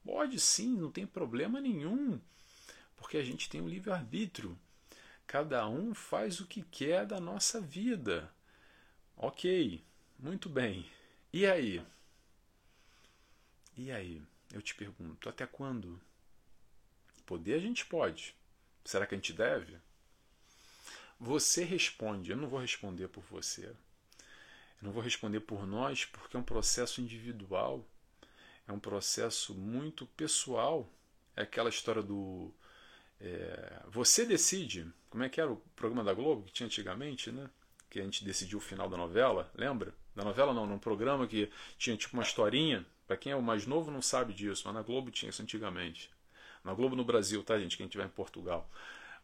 Pode 0.07 0.39
sim, 0.39 0.77
não 0.77 0.89
tem 0.89 1.05
problema 1.05 1.61
nenhum, 1.61 2.21
porque 2.97 3.17
a 3.17 3.25
gente 3.25 3.51
tem 3.51 3.61
um 3.61 3.69
livre-arbítrio. 3.69 4.57
Cada 5.27 5.69
um 5.69 5.93
faz 5.97 6.39
o 6.39 6.47
que 6.47 6.63
quer 6.63 7.05
da 7.05 7.19
nossa 7.19 7.61
vida. 7.61 8.33
Ok, 9.17 9.85
muito 10.17 10.49
bem. 10.49 10.89
E 11.33 11.45
aí? 11.45 11.85
E 13.77 13.91
aí? 13.91 14.23
Eu 14.53 14.63
te 14.63 14.77
pergunto, 14.77 15.29
até 15.29 15.45
quando? 15.45 16.01
Poder 17.27 17.55
a 17.55 17.59
gente 17.59 17.85
pode. 17.85 18.33
Será 18.85 19.09
que 19.09 19.15
a 19.17 19.19
gente 19.19 19.33
deve? 19.33 19.77
Você 21.19 21.65
responde, 21.65 22.31
eu 22.31 22.37
não 22.37 22.49
vou 22.49 22.61
responder 22.61 23.09
por 23.09 23.25
você. 23.25 23.67
Eu 23.67 23.77
não 24.83 24.93
vou 24.93 25.03
responder 25.03 25.41
por 25.41 25.67
nós 25.67 26.05
porque 26.05 26.37
é 26.37 26.41
um 26.41 26.45
processo 26.45 27.01
individual 27.01 27.85
é 28.67 28.73
um 28.73 28.79
processo 28.79 29.55
muito 29.55 30.07
pessoal. 30.07 30.89
É 31.35 31.43
aquela 31.43 31.69
história 31.69 32.03
do. 32.03 32.53
É, 33.21 33.81
você 33.89 34.25
decide. 34.25 34.91
Como 35.09 35.25
é 35.25 35.29
que 35.29 35.41
era 35.41 35.51
o 35.51 35.57
programa 35.75 36.05
da 36.05 36.13
Globo 36.13 36.43
que 36.45 36.53
tinha 36.53 36.67
antigamente, 36.67 37.31
né? 37.31 37.49
Que 37.89 38.01
a 38.01 38.03
gente 38.03 38.25
decidiu 38.25 38.59
o 38.59 38.61
final 38.61 38.89
da 38.89 38.97
novela, 38.97 39.51
lembra? 39.55 39.95
Da 40.15 40.25
novela 40.25 40.53
não, 40.53 40.67
num 40.67 40.79
programa 40.79 41.27
que 41.27 41.51
tinha 41.79 41.97
tipo 41.97 42.15
uma 42.15 42.23
historinha. 42.23 42.85
Para 43.07 43.17
quem 43.17 43.33
é 43.33 43.37
o 43.37 43.43
mais 43.43 43.67
novo 43.67 43.91
não 43.91 44.03
sabe 44.03 44.33
disso, 44.33 44.63
mas 44.67 44.75
na 44.75 44.83
Globo 44.83 45.11
tinha 45.11 45.31
isso 45.31 45.41
antigamente. 45.41 46.11
Na 46.65 46.75
Globo 46.75 46.97
no 46.97 47.05
Brasil, 47.05 47.43
tá, 47.45 47.59
gente? 47.59 47.77
Quem 47.77 47.87
estiver 47.87 48.07
em 48.07 48.11
Portugal. 48.11 48.69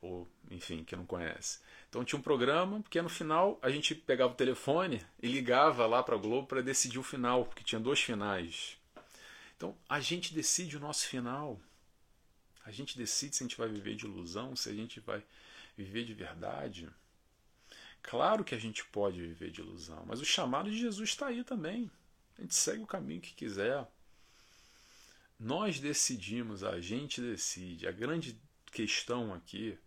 Ou, 0.00 0.28
enfim, 0.50 0.84
que 0.84 0.94
não 0.94 1.04
conhece. 1.04 1.60
Então 1.88 2.04
tinha 2.04 2.18
um 2.18 2.22
programa, 2.22 2.80
porque 2.80 3.02
no 3.02 3.08
final 3.08 3.58
a 3.60 3.70
gente 3.70 3.94
pegava 3.94 4.32
o 4.32 4.36
telefone 4.36 5.04
e 5.20 5.26
ligava 5.26 5.86
lá 5.86 6.02
para 6.02 6.14
a 6.14 6.18
Globo 6.18 6.46
para 6.46 6.62
decidir 6.62 6.98
o 6.98 7.02
final, 7.02 7.44
porque 7.44 7.64
tinha 7.64 7.80
dois 7.80 8.00
finais. 8.00 8.78
Então, 9.62 9.78
a 9.88 10.00
gente 10.00 10.34
decide 10.34 10.76
o 10.76 10.80
nosso 10.80 11.06
final. 11.06 11.60
A 12.64 12.72
gente 12.72 12.98
decide 12.98 13.36
se 13.36 13.44
a 13.44 13.46
gente 13.46 13.56
vai 13.56 13.68
viver 13.68 13.94
de 13.94 14.06
ilusão, 14.06 14.56
se 14.56 14.68
a 14.68 14.74
gente 14.74 14.98
vai 14.98 15.22
viver 15.76 16.04
de 16.04 16.12
verdade. 16.12 16.90
Claro 18.02 18.42
que 18.42 18.56
a 18.56 18.58
gente 18.58 18.84
pode 18.86 19.20
viver 19.22 19.52
de 19.52 19.60
ilusão, 19.60 20.04
mas 20.04 20.20
o 20.20 20.24
chamado 20.24 20.68
de 20.68 20.76
Jesus 20.76 21.10
está 21.10 21.28
aí 21.28 21.44
também. 21.44 21.88
A 22.36 22.40
gente 22.40 22.56
segue 22.56 22.82
o 22.82 22.88
caminho 22.88 23.20
que 23.20 23.34
quiser. 23.34 23.86
Nós 25.38 25.78
decidimos, 25.78 26.64
a 26.64 26.80
gente 26.80 27.20
decide. 27.20 27.86
A 27.86 27.92
grande 27.92 28.36
questão 28.72 29.32
aqui, 29.32 29.78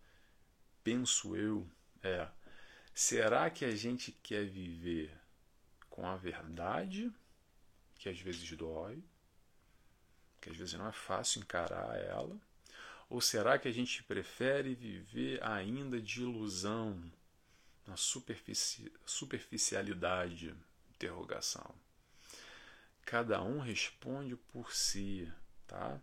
penso 0.86 1.36
eu, 1.36 1.69
é: 2.01 2.26
será 2.93 3.49
que 3.49 3.65
a 3.65 3.76
gente 3.76 4.13
quer 4.23 4.45
viver 4.45 5.11
com 5.89 6.07
a 6.07 6.15
verdade, 6.15 7.11
que 7.95 8.07
às 8.07 8.17
vezes 8.21 8.49
dói, 8.55 9.03
que 10.46 10.52
às 10.52 10.58
vezes 10.58 10.76
não 10.76 10.88
é 10.88 10.91
fácil 10.91 11.41
encarar 11.41 11.98
ela? 11.98 12.38
Ou 13.10 13.20
será 13.20 13.58
que 13.58 13.68
a 13.68 13.72
gente 13.72 14.04
prefere 14.04 14.76
viver 14.76 15.43
ainda 15.43 16.00
de 16.00 16.22
ilusão, 16.22 17.02
na 17.88 17.98
superfici 17.98 18.91
superficialidade? 19.04 20.56
Interrogação. 20.91 21.74
Cada 23.04 23.41
um 23.41 23.60
responde 23.60 24.36
por 24.36 24.72
si, 24.72 25.32
tá? 25.66 26.00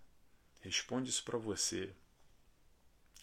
Responde 0.61 1.09
isso 1.09 1.23
para 1.23 1.39
você. 1.39 1.95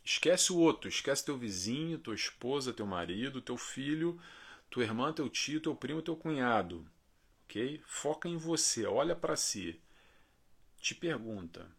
Esquece 0.06 0.54
o 0.54 0.58
outro, 0.58 0.88
esquece 0.88 1.26
teu 1.26 1.38
vizinho, 1.38 2.00
tua 2.00 2.16
esposa, 2.16 2.74
teu 2.74 2.86
marido, 2.86 3.42
teu 3.42 3.58
filho, 3.58 4.20
tua 4.70 4.84
irmã, 4.84 5.12
teu 5.12 5.30
tio, 5.30 5.60
teu 5.60 5.76
primo, 5.76 6.02
teu 6.02 6.16
cunhado. 6.16 6.90
OK? 7.44 7.82
Foca 7.86 8.30
em 8.30 8.38
você, 8.38 8.86
olha 8.86 9.18
para 9.18 9.36
si 9.36 9.82
te 10.80 10.96
pergunta 10.96 11.70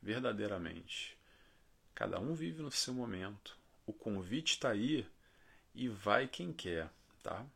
verdadeiramente. 0.00 1.16
Cada 1.94 2.18
um 2.18 2.34
vive 2.34 2.62
no 2.62 2.70
seu 2.70 2.94
momento. 2.94 3.56
O 3.86 3.92
convite 3.92 4.52
está 4.52 4.70
aí 4.70 5.06
e 5.74 5.88
vai 5.88 6.26
quem 6.26 6.52
quer, 6.52 6.90
tá? 7.22 7.46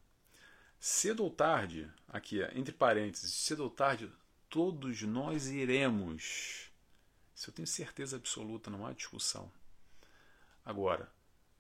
Cedo 0.78 1.24
ou 1.24 1.30
tarde, 1.30 1.90
aqui 2.08 2.42
entre 2.54 2.72
parênteses, 2.72 3.32
cedo 3.32 3.64
ou 3.64 3.70
tarde, 3.70 4.10
todos 4.50 5.02
nós 5.02 5.46
iremos. 5.46 6.70
Isso 7.34 7.50
eu 7.50 7.54
tenho 7.54 7.68
certeza 7.68 8.16
absoluta, 8.16 8.70
não 8.70 8.86
há 8.86 8.92
discussão. 8.92 9.50
Agora, 10.64 11.10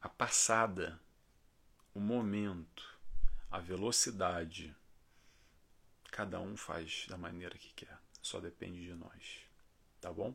a 0.00 0.08
passada, 0.08 1.00
o 1.94 2.00
momento, 2.00 2.98
a 3.50 3.58
velocidade, 3.58 4.74
cada 6.10 6.40
um 6.40 6.56
faz 6.56 7.06
da 7.08 7.16
maneira 7.16 7.56
que 7.56 7.72
quer 7.72 8.01
só 8.22 8.40
depende 8.40 8.84
de 8.84 8.94
nós. 8.94 9.40
Tá 10.00 10.12
bom? 10.12 10.34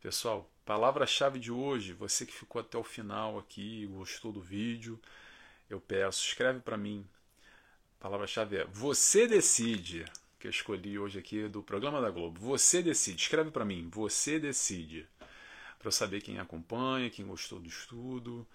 Pessoal, 0.00 0.50
palavra-chave 0.64 1.38
de 1.38 1.52
hoje, 1.52 1.92
você 1.92 2.26
que 2.26 2.32
ficou 2.32 2.60
até 2.60 2.76
o 2.76 2.84
final 2.84 3.38
aqui, 3.38 3.86
gostou 3.86 4.32
do 4.32 4.40
vídeo, 4.40 5.00
eu 5.68 5.80
peço, 5.80 6.26
escreve 6.26 6.60
para 6.60 6.76
mim. 6.76 7.06
palavra-chave 8.00 8.56
é 8.56 8.64
você 8.64 9.26
decide, 9.26 10.04
que 10.38 10.46
eu 10.46 10.50
escolhi 10.50 10.98
hoje 10.98 11.18
aqui 11.18 11.48
do 11.48 11.62
programa 11.62 12.02
da 12.02 12.10
Globo. 12.10 12.38
Você 12.40 12.82
decide, 12.82 13.22
escreve 13.22 13.50
para 13.50 13.64
mim, 13.64 13.88
você 13.88 14.38
decide. 14.38 15.08
Para 15.78 15.88
eu 15.88 15.92
saber 15.92 16.20
quem 16.20 16.38
acompanha, 16.38 17.10
quem 17.10 17.26
gostou 17.26 17.58
do 17.58 17.68
estudo 17.68 18.46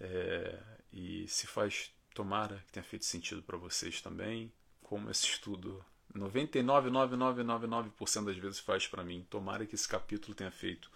é, 0.00 0.58
e 0.92 1.26
se 1.28 1.46
faz, 1.46 1.92
tomara 2.14 2.62
que 2.66 2.72
tenha 2.72 2.84
feito 2.84 3.04
sentido 3.04 3.42
para 3.42 3.56
vocês 3.56 4.00
também, 4.00 4.52
como 4.82 5.10
esse 5.10 5.24
estudo 5.24 5.84
99,9999% 6.18 8.24
das 8.24 8.36
vezes 8.36 8.58
faz 8.58 8.86
para 8.86 9.04
mim. 9.04 9.26
Tomara 9.28 9.66
que 9.66 9.74
esse 9.74 9.88
capítulo 9.88 10.34
tenha 10.34 10.50
feito 10.50 10.90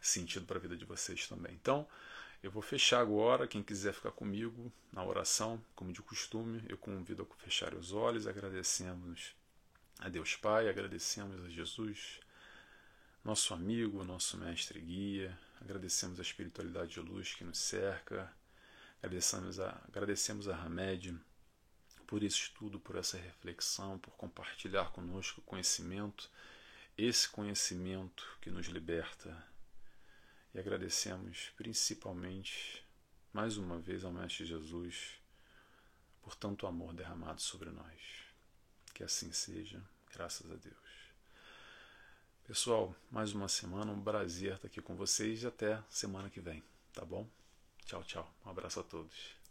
sentido 0.00 0.46
para 0.46 0.58
a 0.58 0.60
vida 0.60 0.76
de 0.76 0.84
vocês 0.84 1.26
também. 1.26 1.54
Então, 1.54 1.86
eu 2.42 2.50
vou 2.50 2.62
fechar 2.62 3.00
agora. 3.00 3.46
Quem 3.46 3.62
quiser 3.62 3.94
ficar 3.94 4.10
comigo 4.10 4.72
na 4.92 5.04
oração, 5.04 5.62
como 5.74 5.92
de 5.92 6.02
costume, 6.02 6.62
eu 6.68 6.76
convido 6.76 7.22
a 7.22 7.42
fechar 7.42 7.74
os 7.74 7.92
olhos. 7.92 8.26
Agradecemos 8.26 9.34
a 10.00 10.08
Deus 10.08 10.34
Pai, 10.34 10.68
agradecemos 10.68 11.44
a 11.44 11.48
Jesus, 11.48 12.18
nosso 13.24 13.54
amigo, 13.54 14.04
nosso 14.04 14.36
mestre 14.36 14.80
e 14.80 14.82
guia. 14.82 15.38
Agradecemos 15.60 16.18
a 16.18 16.22
espiritualidade 16.22 16.94
de 16.94 17.00
luz 17.00 17.34
que 17.34 17.44
nos 17.44 17.58
cerca. 17.58 18.30
Agradecemos 19.00 19.60
a, 19.60 19.80
agradecemos 19.88 20.48
a 20.48 20.56
Hamed 20.56 21.16
por 22.12 22.22
esse 22.22 22.36
estudo, 22.36 22.78
por 22.78 22.96
essa 22.96 23.16
reflexão, 23.16 23.98
por 23.98 24.10
compartilhar 24.16 24.92
conosco 24.92 25.40
conhecimento, 25.40 26.30
esse 26.98 27.26
conhecimento 27.26 28.36
que 28.42 28.50
nos 28.50 28.66
liberta. 28.66 29.42
E 30.52 30.58
agradecemos 30.58 31.50
principalmente, 31.56 32.84
mais 33.32 33.56
uma 33.56 33.78
vez, 33.78 34.04
ao 34.04 34.12
Mestre 34.12 34.44
Jesus 34.44 35.18
por 36.20 36.34
tanto 36.34 36.66
amor 36.66 36.92
derramado 36.92 37.40
sobre 37.40 37.70
nós. 37.70 37.98
Que 38.92 39.02
assim 39.02 39.32
seja, 39.32 39.82
graças 40.12 40.50
a 40.50 40.56
Deus. 40.56 40.76
Pessoal, 42.44 42.94
mais 43.10 43.32
uma 43.32 43.48
semana, 43.48 43.90
um 43.90 44.04
prazer 44.04 44.56
estar 44.56 44.66
aqui 44.66 44.82
com 44.82 44.94
vocês 44.94 45.44
e 45.44 45.46
até 45.46 45.82
semana 45.88 46.28
que 46.28 46.42
vem, 46.42 46.62
tá 46.92 47.06
bom? 47.06 47.26
Tchau, 47.86 48.04
tchau. 48.04 48.34
Um 48.44 48.50
abraço 48.50 48.80
a 48.80 48.82
todos. 48.82 49.41